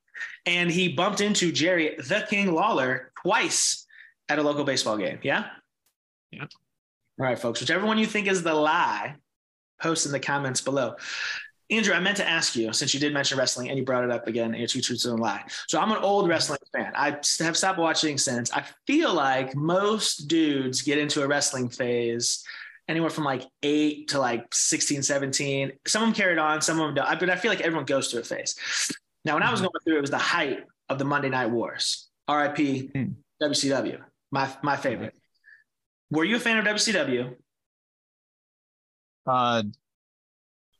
And 0.47 0.71
he 0.71 0.89
bumped 0.89 1.21
into 1.21 1.53
Jerry 1.53 1.95
the 1.99 2.27
King 2.29 2.53
Lawler 2.53 3.13
twice 3.23 3.87
at 4.29 4.39
a 4.39 4.43
local 4.43 4.65
baseball 4.65 4.97
game. 4.97 5.19
Yeah? 5.23 5.45
Yeah. 6.31 6.47
All 7.21 7.27
right, 7.27 7.39
folks. 7.39 7.61
Whichever 7.61 7.87
one 7.87 7.99
you 7.99 8.07
think 8.07 8.27
is 8.27 8.43
the 8.43 8.55
lie, 8.55 9.17
post 9.83 10.07
in 10.07 10.13
the 10.13 10.21
comments 10.21 10.61
below. 10.61 10.95
Andrew, 11.71 11.95
I 11.95 12.01
meant 12.01 12.19
to 12.19 12.29
ask 12.29 12.55
you 12.55 12.73
since 12.73 12.93
you 12.93 13.01
did 13.01 13.15
mention 13.15 13.39
wrestling 13.39 13.71
and 13.71 13.79
you 13.79 13.85
brought 13.85 14.05
it 14.05 14.11
up 14.11 14.27
again 14.29 14.53
in 14.53 14.61
your 14.61 14.69
two 14.69 14.83
truths 14.83 15.07
and 15.07 15.19
a 15.19 15.23
lie. 15.23 15.43
So 15.69 15.81
I'm 15.81 15.91
an 15.91 15.99
old 15.99 16.29
wrestling 16.29 16.59
fan. 16.73 16.93
I 16.95 17.17
have 17.41 17.57
stopped 17.57 17.79
watching 17.79 18.19
since. 18.19 18.53
I 18.53 18.65
feel 18.87 19.15
like 19.15 19.55
most 19.55 20.29
dudes 20.29 20.83
get 20.83 20.99
into 20.99 21.23
a 21.23 21.27
wrestling 21.27 21.71
phase 21.71 22.45
anywhere 22.89 23.11
from 23.11 23.25
like 23.25 23.45
eight 23.63 24.09
to 24.09 24.21
like 24.21 24.53
16, 24.53 25.03
17. 25.03 25.73
Some 25.87 26.03
of 26.03 26.09
them 26.09 26.15
carried 26.15 26.39
on, 26.39 26.61
some 26.61 26.79
of 26.79 26.87
them 26.87 26.95
don't. 26.95 27.19
But 27.19 27.31
I 27.31 27.37
feel 27.37 27.51
like 27.51 27.63
everyone 27.63 27.87
goes 27.87 28.11
through 28.11 28.21
a 28.21 28.25
phase. 28.25 28.55
Now, 29.25 29.35
when 29.35 29.43
I 29.43 29.51
was 29.51 29.61
mm-hmm. 29.61 29.69
going 29.69 29.83
through, 29.85 29.99
it 29.99 30.03
was 30.03 30.11
the 30.11 30.19
height 30.19 30.65
of 30.89 30.99
the 30.99 31.05
Monday 31.05 31.31
Night 31.31 31.51
Wars. 31.51 32.09
RIP 32.29 32.57
mm. 32.57 33.15
WCW, 33.43 33.99
my 34.31 34.49
my 34.63 34.77
favorite. 34.77 35.15
Were 36.11 36.25
you 36.25 36.37
a 36.37 36.41
fan 36.41 36.59
of 36.59 36.65
WCW? 36.65 37.35
Uh, 39.27 39.63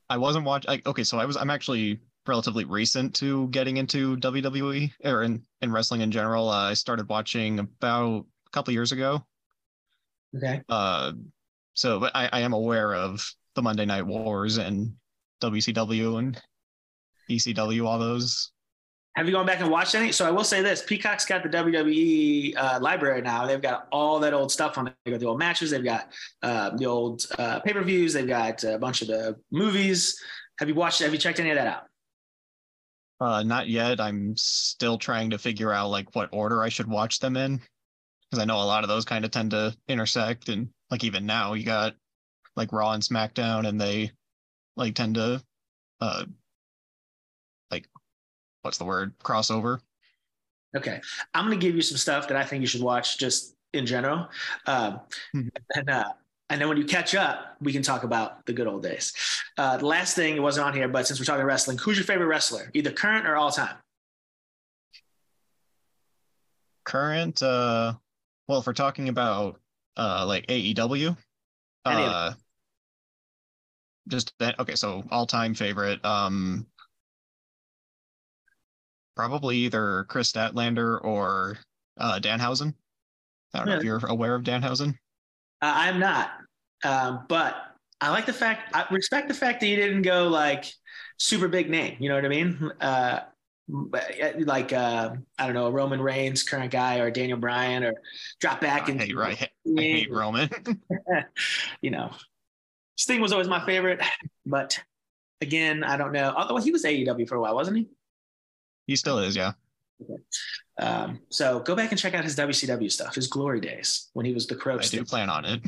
I 0.09 0.17
wasn't 0.17 0.45
watching. 0.45 0.81
Okay, 0.85 1.03
so 1.03 1.17
I 1.19 1.25
was. 1.25 1.37
I'm 1.37 1.49
actually 1.49 1.99
relatively 2.25 2.63
recent 2.63 3.15
to 3.15 3.47
getting 3.49 3.77
into 3.77 4.15
WWE 4.17 4.91
or 5.03 5.23
in, 5.23 5.43
in 5.61 5.71
wrestling 5.71 6.01
in 6.01 6.11
general. 6.11 6.49
Uh, 6.49 6.69
I 6.69 6.73
started 6.73 7.09
watching 7.09 7.59
about 7.59 8.25
a 8.47 8.49
couple 8.51 8.73
years 8.73 8.91
ago. 8.91 9.25
Okay. 10.35 10.61
Uh, 10.69 11.13
so 11.73 11.99
but 11.99 12.15
I, 12.15 12.29
I 12.31 12.39
am 12.41 12.53
aware 12.53 12.95
of 12.95 13.29
the 13.55 13.61
Monday 13.61 13.85
Night 13.85 14.05
Wars 14.05 14.57
and 14.57 14.93
WCW 15.41 16.19
and 16.19 16.41
ECW, 17.29 17.85
all 17.85 17.99
those. 17.99 18.52
Have 19.15 19.27
you 19.27 19.31
gone 19.31 19.45
back 19.45 19.59
and 19.61 19.69
watched 19.69 19.93
any? 19.93 20.11
So 20.11 20.25
I 20.25 20.31
will 20.31 20.43
say 20.43 20.61
this: 20.63 20.81
Peacock's 20.81 21.25
got 21.25 21.43
the 21.43 21.49
WWE 21.49 22.55
uh, 22.57 22.79
library 22.81 23.21
now. 23.21 23.45
They've 23.45 23.61
got 23.61 23.87
all 23.91 24.19
that 24.19 24.33
old 24.33 24.51
stuff 24.51 24.77
on. 24.77 24.91
They've 25.05 25.13
got 25.13 25.19
the 25.19 25.27
old 25.27 25.37
matches. 25.37 25.69
They've 25.69 25.83
got 25.83 26.11
uh, 26.41 26.71
the 26.75 26.85
old 26.85 27.25
uh, 27.37 27.59
pay 27.59 27.73
per 27.73 27.83
views. 27.83 28.13
They've 28.13 28.27
got 28.27 28.63
a 28.63 28.79
bunch 28.79 29.03
of 29.03 29.09
the 29.09 29.35
movies. 29.51 30.19
Have 30.59 30.67
you 30.67 30.73
watched? 30.73 31.01
Have 31.01 31.13
you 31.13 31.19
checked 31.19 31.39
any 31.39 31.51
of 31.51 31.57
that 31.57 31.67
out? 31.67 31.83
Uh, 33.19 33.43
not 33.43 33.67
yet. 33.67 34.01
I'm 34.01 34.35
still 34.35 34.97
trying 34.97 35.29
to 35.29 35.37
figure 35.37 35.71
out 35.71 35.89
like 35.89 36.15
what 36.15 36.29
order 36.33 36.63
I 36.63 36.69
should 36.69 36.87
watch 36.87 37.19
them 37.19 37.37
in, 37.37 37.61
because 38.29 38.41
I 38.41 38.45
know 38.45 38.57
a 38.57 38.65
lot 38.65 38.83
of 38.83 38.89
those 38.89 39.05
kind 39.05 39.25
of 39.25 39.29
tend 39.29 39.51
to 39.51 39.77
intersect. 39.87 40.49
And 40.49 40.69
like 40.89 41.03
even 41.03 41.27
now, 41.27 41.53
you 41.53 41.65
got 41.65 41.93
like 42.55 42.73
Raw 42.73 42.93
and 42.93 43.03
SmackDown, 43.03 43.67
and 43.67 43.79
they 43.79 44.11
like 44.75 44.95
tend 44.95 45.15
to 45.15 45.43
uh 46.01 46.25
what's 48.63 48.77
the 48.77 48.85
word 48.85 49.13
crossover. 49.19 49.79
Okay, 50.75 50.99
I'm 51.33 51.45
going 51.45 51.59
to 51.59 51.63
give 51.63 51.75
you 51.75 51.83
some 51.83 51.97
stuff 51.97 52.27
that 52.29 52.37
I 52.37 52.43
think 52.43 52.61
you 52.61 52.67
should 52.67 52.81
watch 52.81 53.19
just 53.19 53.55
in 53.73 53.85
general, 53.85 54.27
um, 54.65 55.01
mm-hmm. 55.35 55.47
and 55.75 55.89
uh, 55.89 56.13
and 56.49 56.59
then 56.59 56.67
when 56.67 56.77
you 56.77 56.85
catch 56.85 57.15
up, 57.15 57.57
we 57.61 57.71
can 57.71 57.81
talk 57.81 58.03
about 58.03 58.45
the 58.45 58.53
good 58.53 58.67
old 58.67 58.83
days. 58.83 59.13
Uh, 59.57 59.77
the 59.77 59.85
last 59.85 60.15
thing 60.15 60.35
it 60.35 60.41
wasn't 60.41 60.65
on 60.65 60.73
here, 60.73 60.87
but 60.87 61.07
since 61.07 61.19
we're 61.19 61.25
talking 61.25 61.45
wrestling, 61.45 61.77
who's 61.77 61.97
your 61.97 62.05
favorite 62.05 62.27
wrestler, 62.27 62.71
either 62.73 62.91
current 62.91 63.27
or 63.27 63.35
all 63.35 63.51
time? 63.51 63.75
Current, 66.83 67.41
uh, 67.41 67.93
well, 68.47 68.59
if 68.59 68.67
we're 68.67 68.73
talking 68.73 69.09
about 69.09 69.59
uh, 69.95 70.25
like 70.27 70.47
AEW, 70.47 71.15
uh, 71.85 72.33
just 74.07 74.33
that. 74.39 74.59
Okay, 74.59 74.75
so 74.75 75.03
all 75.11 75.25
time 75.25 75.53
favorite. 75.53 76.03
Um, 76.03 76.65
probably 79.15 79.57
either 79.57 80.05
Kris 80.09 80.31
Statlander 80.31 81.03
or 81.03 81.57
uh, 81.97 82.19
Danhausen. 82.21 82.73
I 83.53 83.59
don't 83.59 83.67
know 83.67 83.75
if 83.75 83.83
you're 83.83 84.01
aware 84.07 84.35
of 84.35 84.43
Danhausen. 84.43 84.89
Uh, 85.61 85.73
I'm 85.75 85.99
not, 85.99 86.31
um, 86.83 87.25
but 87.29 87.55
I 88.01 88.09
like 88.09 88.25
the 88.25 88.33
fact. 88.33 88.75
I 88.75 88.85
respect 88.91 89.27
the 89.27 89.33
fact 89.33 89.59
that 89.61 89.67
he 89.67 89.75
didn't 89.75 90.01
go 90.01 90.27
like 90.27 90.65
super 91.17 91.47
big 91.47 91.69
name. 91.69 91.97
You 91.99 92.09
know 92.09 92.15
what 92.15 92.25
I 92.25 92.29
mean? 92.29 92.71
Uh, 92.81 93.19
like 93.69 94.73
uh, 94.73 95.15
I 95.39 95.45
don't 95.45 95.53
know, 95.53 95.69
Roman 95.69 96.01
Reigns, 96.01 96.43
current 96.43 96.71
guy, 96.71 96.99
or 96.99 97.09
Daniel 97.11 97.37
Bryan, 97.37 97.83
or 97.83 97.93
drop 98.39 98.59
back 98.59 98.89
and 98.89 98.99
hate, 98.99 99.15
right. 99.15 99.41
I 99.41 99.81
hate 99.81 100.11
Roman. 100.11 100.49
you 101.81 101.91
know, 101.91 102.11
Sting 102.97 103.21
was 103.21 103.31
always 103.31 103.47
my 103.47 103.65
favorite, 103.65 104.01
but 104.45 104.79
again, 105.41 105.83
I 105.83 105.95
don't 105.95 106.11
know. 106.11 106.33
Although 106.35 106.57
he 106.57 106.71
was 106.71 106.83
AEW 106.83 107.27
for 107.27 107.35
a 107.35 107.41
while, 107.41 107.55
wasn't 107.55 107.77
he? 107.77 107.87
He 108.87 108.95
still 108.95 109.19
is, 109.19 109.35
yeah. 109.35 109.53
Okay. 110.01 110.21
Um, 110.79 111.19
so 111.29 111.59
go 111.59 111.75
back 111.75 111.91
and 111.91 111.99
check 111.99 112.13
out 112.13 112.23
his 112.23 112.35
WCW 112.35 112.91
stuff, 112.91 113.15
his 113.15 113.27
glory 113.27 113.59
days 113.59 114.09
when 114.13 114.25
he 114.25 114.33
was 114.33 114.47
the 114.47 114.55
Crow. 114.55 114.77
I 114.79 114.81
do 114.81 115.03
plan 115.05 115.29
on 115.29 115.45
it. 115.45 115.61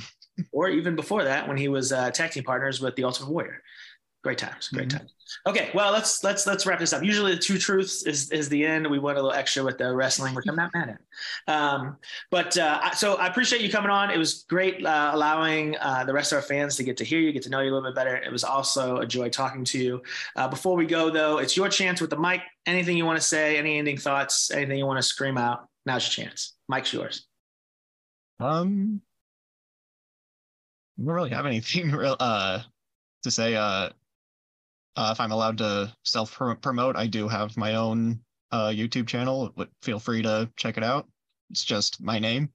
or 0.51 0.69
even 0.69 0.95
before 0.95 1.23
that, 1.23 1.47
when 1.47 1.57
he 1.57 1.67
was 1.67 1.91
uh, 1.91 2.11
tag 2.11 2.31
team 2.31 2.43
partners 2.43 2.81
with 2.81 2.95
the 2.95 3.03
Ultimate 3.03 3.31
Warrior. 3.31 3.61
Great 4.25 4.39
times, 4.39 4.69
great 4.69 4.87
mm-hmm. 4.87 4.97
times. 4.97 5.13
Okay, 5.45 5.69
well 5.75 5.91
let's 5.91 6.23
let's 6.23 6.47
let's 6.47 6.65
wrap 6.65 6.79
this 6.79 6.93
up. 6.93 7.03
Usually 7.03 7.35
the 7.35 7.39
two 7.39 7.59
truths 7.59 8.07
is 8.07 8.31
is 8.31 8.49
the 8.49 8.65
end. 8.65 8.89
We 8.89 8.97
went 8.97 9.19
a 9.19 9.21
little 9.21 9.37
extra 9.37 9.63
with 9.63 9.77
the 9.77 9.95
wrestling, 9.95 10.33
which 10.33 10.45
I'm 10.49 10.55
not 10.55 10.71
mad 10.73 10.97
at. 10.97 11.53
Um, 11.53 11.97
but 12.31 12.57
uh, 12.57 12.89
so 12.95 13.17
I 13.17 13.27
appreciate 13.27 13.61
you 13.61 13.69
coming 13.69 13.91
on. 13.91 14.09
It 14.09 14.17
was 14.17 14.43
great 14.49 14.83
uh, 14.83 15.11
allowing 15.13 15.77
uh, 15.77 16.05
the 16.05 16.13
rest 16.13 16.31
of 16.31 16.37
our 16.37 16.41
fans 16.41 16.75
to 16.77 16.83
get 16.83 16.97
to 16.97 17.03
hear 17.03 17.19
you, 17.19 17.31
get 17.33 17.43
to 17.43 17.51
know 17.51 17.59
you 17.59 17.71
a 17.71 17.73
little 17.75 17.87
bit 17.87 17.93
better. 17.93 18.15
It 18.15 18.31
was 18.31 18.43
also 18.43 18.97
a 18.97 19.05
joy 19.05 19.29
talking 19.29 19.63
to 19.65 19.77
you. 19.77 20.01
Uh, 20.35 20.47
before 20.47 20.75
we 20.75 20.87
go 20.87 21.11
though, 21.11 21.37
it's 21.37 21.55
your 21.55 21.69
chance 21.69 22.01
with 22.01 22.09
the 22.09 22.17
mic. 22.17 22.41
Anything 22.65 22.97
you 22.97 23.05
want 23.05 23.19
to 23.19 23.23
say? 23.23 23.57
Any 23.57 23.77
ending 23.77 23.97
thoughts? 23.97 24.49
Anything 24.49 24.79
you 24.79 24.87
want 24.87 24.97
to 24.97 25.03
scream 25.03 25.37
out? 25.37 25.69
Now's 25.85 26.17
your 26.17 26.25
chance. 26.25 26.55
Mic's 26.67 26.91
yours. 26.91 27.27
Um, 28.39 29.01
I 30.97 31.05
don't 31.05 31.13
really 31.13 31.29
have 31.29 31.45
anything 31.45 31.91
real 31.91 32.15
uh 32.19 32.61
to 33.21 33.29
say. 33.29 33.55
Uh, 33.55 33.89
uh, 34.95 35.09
if 35.11 35.19
I'm 35.19 35.31
allowed 35.31 35.57
to 35.59 35.93
self 36.03 36.37
promote, 36.61 36.95
I 36.95 37.07
do 37.07 37.27
have 37.27 37.57
my 37.57 37.75
own 37.75 38.19
uh, 38.51 38.69
YouTube 38.69 39.07
channel. 39.07 39.53
Feel 39.81 39.99
free 39.99 40.21
to 40.21 40.49
check 40.55 40.77
it 40.77 40.83
out. 40.83 41.07
It's 41.49 41.63
just 41.63 42.01
my 42.01 42.19
name. 42.19 42.49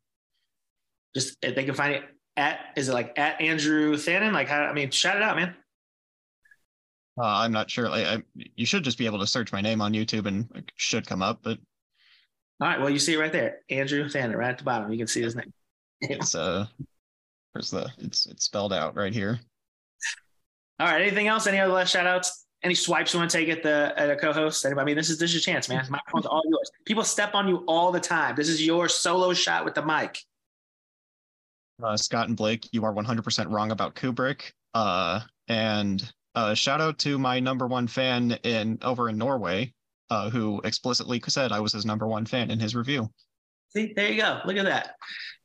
Just 1.14 1.40
they 1.42 1.64
can 1.64 1.74
find 1.74 1.94
it 1.94 2.05
at 2.37 2.61
is 2.76 2.88
it 2.88 2.94
like 2.94 3.18
at 3.18 3.40
Andrew 3.40 3.94
Thanen? 3.94 4.33
Like 4.33 4.48
how 4.48 4.62
I 4.62 4.72
mean, 4.72 4.90
shout 4.90 5.16
it 5.16 5.22
out, 5.22 5.37
man. 5.37 5.55
Uh, 7.18 7.26
I'm 7.26 7.53
not 7.53 7.70
sure. 7.70 7.88
Like, 7.88 8.07
I, 8.07 8.22
you 8.35 8.64
should 8.64 8.85
just 8.85 8.96
be 8.96 9.05
able 9.05 9.18
to 9.18 9.26
search 9.26 9.53
my 9.53 9.61
name 9.61 9.83
on 9.83 9.92
YouTube 9.92 10.26
and 10.26 10.48
it 10.55 10.72
should 10.76 11.07
come 11.07 11.22
up. 11.22 11.40
But 11.42 11.59
all 12.61 12.68
right, 12.68 12.81
well, 12.81 12.88
you 12.88 12.98
see 12.98 13.14
it 13.14 13.18
right 13.18 13.33
there, 13.33 13.59
Andrew 13.68 14.05
Thanen, 14.05 14.37
right 14.37 14.50
at 14.50 14.59
the 14.59 14.64
bottom. 14.64 14.90
You 14.90 14.98
can 14.98 15.07
see 15.07 15.22
his 15.22 15.37
name. 15.37 15.53
it's 16.00 16.35
uh, 16.35 16.66
where's 17.53 17.70
the? 17.70 17.90
It's 17.98 18.26
it's 18.26 18.44
spelled 18.44 18.72
out 18.72 18.96
right 18.96 19.12
here. 19.12 19.40
All 20.81 20.87
right. 20.87 21.03
Anything 21.03 21.29
else? 21.29 21.47
Any 21.47 21.59
other 21.59 21.73
last 21.73 21.90
shout 21.90 22.07
outs? 22.07 22.47
Any 22.62 22.75
swipes 22.75 23.12
you 23.12 23.21
want 23.21 23.31
to 23.31 23.37
take 23.37 23.51
at 23.51 23.62
the 23.62 23.93
at 23.97 24.11
a 24.11 24.16
co-host? 24.16 24.64
Anybody? 24.64 24.83
I 24.83 24.87
mean, 24.87 24.97
this 24.97 25.11
is 25.11 25.19
this 25.19 25.31
is 25.31 25.35
your 25.35 25.55
chance, 25.55 25.69
man. 25.69 25.87
Microphone's 25.90 26.27
all 26.27 26.43
yours. 26.47 26.71
People 26.87 27.05
step 27.05 27.35
on 27.35 27.49
you 27.49 27.64
all 27.69 27.93
the 27.93 28.01
time. 28.01 28.35
This 28.35 28.49
is 28.49 28.64
your 28.64 28.88
solo 28.88 29.35
shot 29.35 29.64
with 29.64 29.75
the 29.75 29.85
mic. 29.85 30.19
Uh, 31.83 31.97
Scott 31.97 32.29
and 32.29 32.37
Blake, 32.37 32.69
you 32.73 32.85
are 32.85 32.93
100% 32.93 33.51
wrong 33.51 33.71
about 33.71 33.95
Kubrick. 33.95 34.53
Uh, 34.75 35.21
and 35.49 36.12
uh, 36.35 36.55
shout 36.55 36.81
out 36.81 36.99
to 36.99 37.19
my 37.19 37.40
number 37.40 37.66
one 37.66 37.87
fan 37.87 38.33
in 38.43 38.79
over 38.83 39.09
in 39.09 39.19
Norway, 39.19 39.73
uh, 40.11 40.31
who 40.31 40.61
explicitly 40.64 41.23
said 41.29 41.53
I 41.53 41.61
was 41.61 41.73
his 41.73 41.87
number 41.87 42.07
one 42.07 42.27
fan 42.27 42.51
in 42.51 42.61
his 42.61 42.75
review. 42.75 43.11
See, 43.71 43.93
there 43.95 44.11
you 44.11 44.21
go. 44.21 44.41
Look 44.45 44.57
at 44.57 44.65
that. 44.65 44.97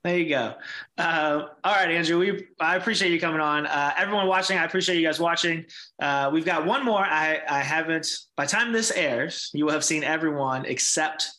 There 0.04 0.18
you 0.18 0.30
go. 0.30 0.54
Uh, 0.98 1.48
all 1.64 1.74
right, 1.74 1.90
Andrew. 1.90 2.20
We 2.20 2.48
I 2.60 2.76
appreciate 2.76 3.12
you 3.12 3.20
coming 3.20 3.42
on. 3.42 3.66
Uh, 3.66 3.92
everyone 3.98 4.28
watching, 4.28 4.58
I 4.58 4.64
appreciate 4.64 5.00
you 5.00 5.06
guys 5.06 5.20
watching. 5.20 5.66
Uh, 6.00 6.30
we've 6.32 6.46
got 6.46 6.66
one 6.66 6.86
more. 6.86 7.04
I 7.04 7.42
I 7.50 7.60
haven't. 7.62 8.08
By 8.36 8.46
time 8.46 8.72
this 8.72 8.92
airs, 8.92 9.50
you 9.54 9.66
will 9.66 9.74
have 9.74 9.84
seen 9.84 10.04
everyone 10.04 10.66
except 10.66 11.32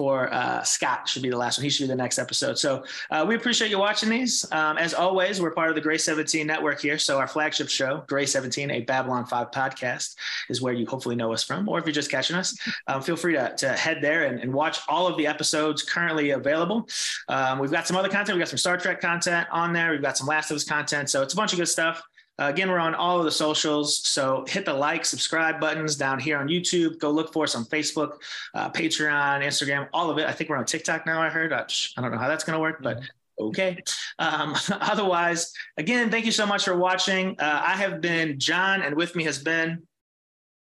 for 0.00 0.32
uh, 0.32 0.62
Scott 0.62 1.06
should 1.06 1.20
be 1.20 1.28
the 1.28 1.36
last 1.36 1.58
one. 1.58 1.64
He 1.64 1.68
should 1.68 1.84
be 1.84 1.88
the 1.88 1.94
next 1.94 2.18
episode. 2.18 2.58
So 2.58 2.82
uh, 3.10 3.22
we 3.28 3.34
appreciate 3.34 3.70
you 3.70 3.78
watching 3.78 4.08
these. 4.08 4.50
Um, 4.50 4.78
as 4.78 4.94
always, 4.94 5.42
we're 5.42 5.50
part 5.50 5.68
of 5.68 5.74
the 5.74 5.80
Grey 5.82 5.98
17 5.98 6.46
network 6.46 6.80
here. 6.80 6.96
So 6.96 7.18
our 7.18 7.26
flagship 7.26 7.68
show, 7.68 8.02
Grey 8.06 8.24
17, 8.24 8.70
a 8.70 8.80
Babylon 8.80 9.26
5 9.26 9.50
podcast, 9.50 10.16
is 10.48 10.62
where 10.62 10.72
you 10.72 10.86
hopefully 10.86 11.16
know 11.16 11.34
us 11.34 11.44
from. 11.44 11.68
Or 11.68 11.78
if 11.78 11.84
you're 11.84 11.92
just 11.92 12.10
catching 12.10 12.34
us, 12.34 12.56
um, 12.86 13.02
feel 13.02 13.14
free 13.14 13.34
to, 13.34 13.54
to 13.58 13.68
head 13.74 13.98
there 14.00 14.24
and, 14.24 14.40
and, 14.40 14.54
watch 14.54 14.78
all 14.88 15.06
of 15.06 15.18
the 15.18 15.26
episodes 15.26 15.82
currently 15.82 16.30
available. 16.30 16.88
Um, 17.28 17.58
we've 17.58 17.70
got 17.70 17.86
some 17.86 17.98
other 17.98 18.08
content. 18.08 18.36
We've 18.36 18.42
got 18.42 18.48
some 18.48 18.56
Star 18.56 18.78
Trek 18.78 19.02
content 19.02 19.48
on 19.52 19.74
there. 19.74 19.90
We've 19.90 20.00
got 20.00 20.16
some 20.16 20.26
Last 20.26 20.50
of 20.50 20.56
Us 20.56 20.64
content. 20.64 21.10
So 21.10 21.20
it's 21.20 21.34
a 21.34 21.36
bunch 21.36 21.52
of 21.52 21.58
good 21.58 21.68
stuff. 21.68 22.02
Uh, 22.40 22.48
again, 22.48 22.70
we're 22.70 22.78
on 22.78 22.94
all 22.94 23.18
of 23.18 23.24
the 23.24 23.30
socials. 23.30 23.98
So 24.06 24.44
hit 24.48 24.64
the 24.64 24.72
like, 24.72 25.04
subscribe 25.04 25.60
buttons 25.60 25.94
down 25.94 26.18
here 26.18 26.38
on 26.38 26.48
YouTube. 26.48 26.98
Go 26.98 27.10
look 27.10 27.32
for 27.32 27.44
us 27.44 27.54
on 27.54 27.64
Facebook, 27.66 28.14
uh, 28.54 28.70
Patreon, 28.70 29.44
Instagram, 29.44 29.88
all 29.92 30.10
of 30.10 30.18
it. 30.18 30.26
I 30.26 30.32
think 30.32 30.48
we're 30.48 30.56
on 30.56 30.64
TikTok 30.64 31.04
now, 31.04 31.20
I 31.20 31.28
heard. 31.28 31.52
I, 31.52 31.66
don't 32.00 32.10
know 32.10 32.18
how 32.18 32.28
that's 32.28 32.44
going 32.44 32.54
to 32.54 32.60
work, 32.60 32.82
but 32.82 32.96
mm-hmm. 32.96 33.44
okay. 33.46 33.82
Um, 34.18 34.56
otherwise, 34.70 35.52
again, 35.76 36.10
thank 36.10 36.24
you 36.24 36.32
so 36.32 36.46
much 36.46 36.64
for 36.64 36.76
watching. 36.76 37.36
Uh, 37.38 37.62
I 37.64 37.76
have 37.76 38.00
been 38.00 38.40
John, 38.40 38.80
and 38.80 38.96
with 38.96 39.14
me 39.14 39.24
has 39.24 39.38
been 39.38 39.82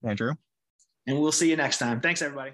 Andrew. 0.02 0.34
And 1.06 1.20
we'll 1.20 1.32
see 1.32 1.48
you 1.48 1.56
next 1.56 1.78
time. 1.78 2.00
Thanks, 2.00 2.22
everybody. 2.22 2.52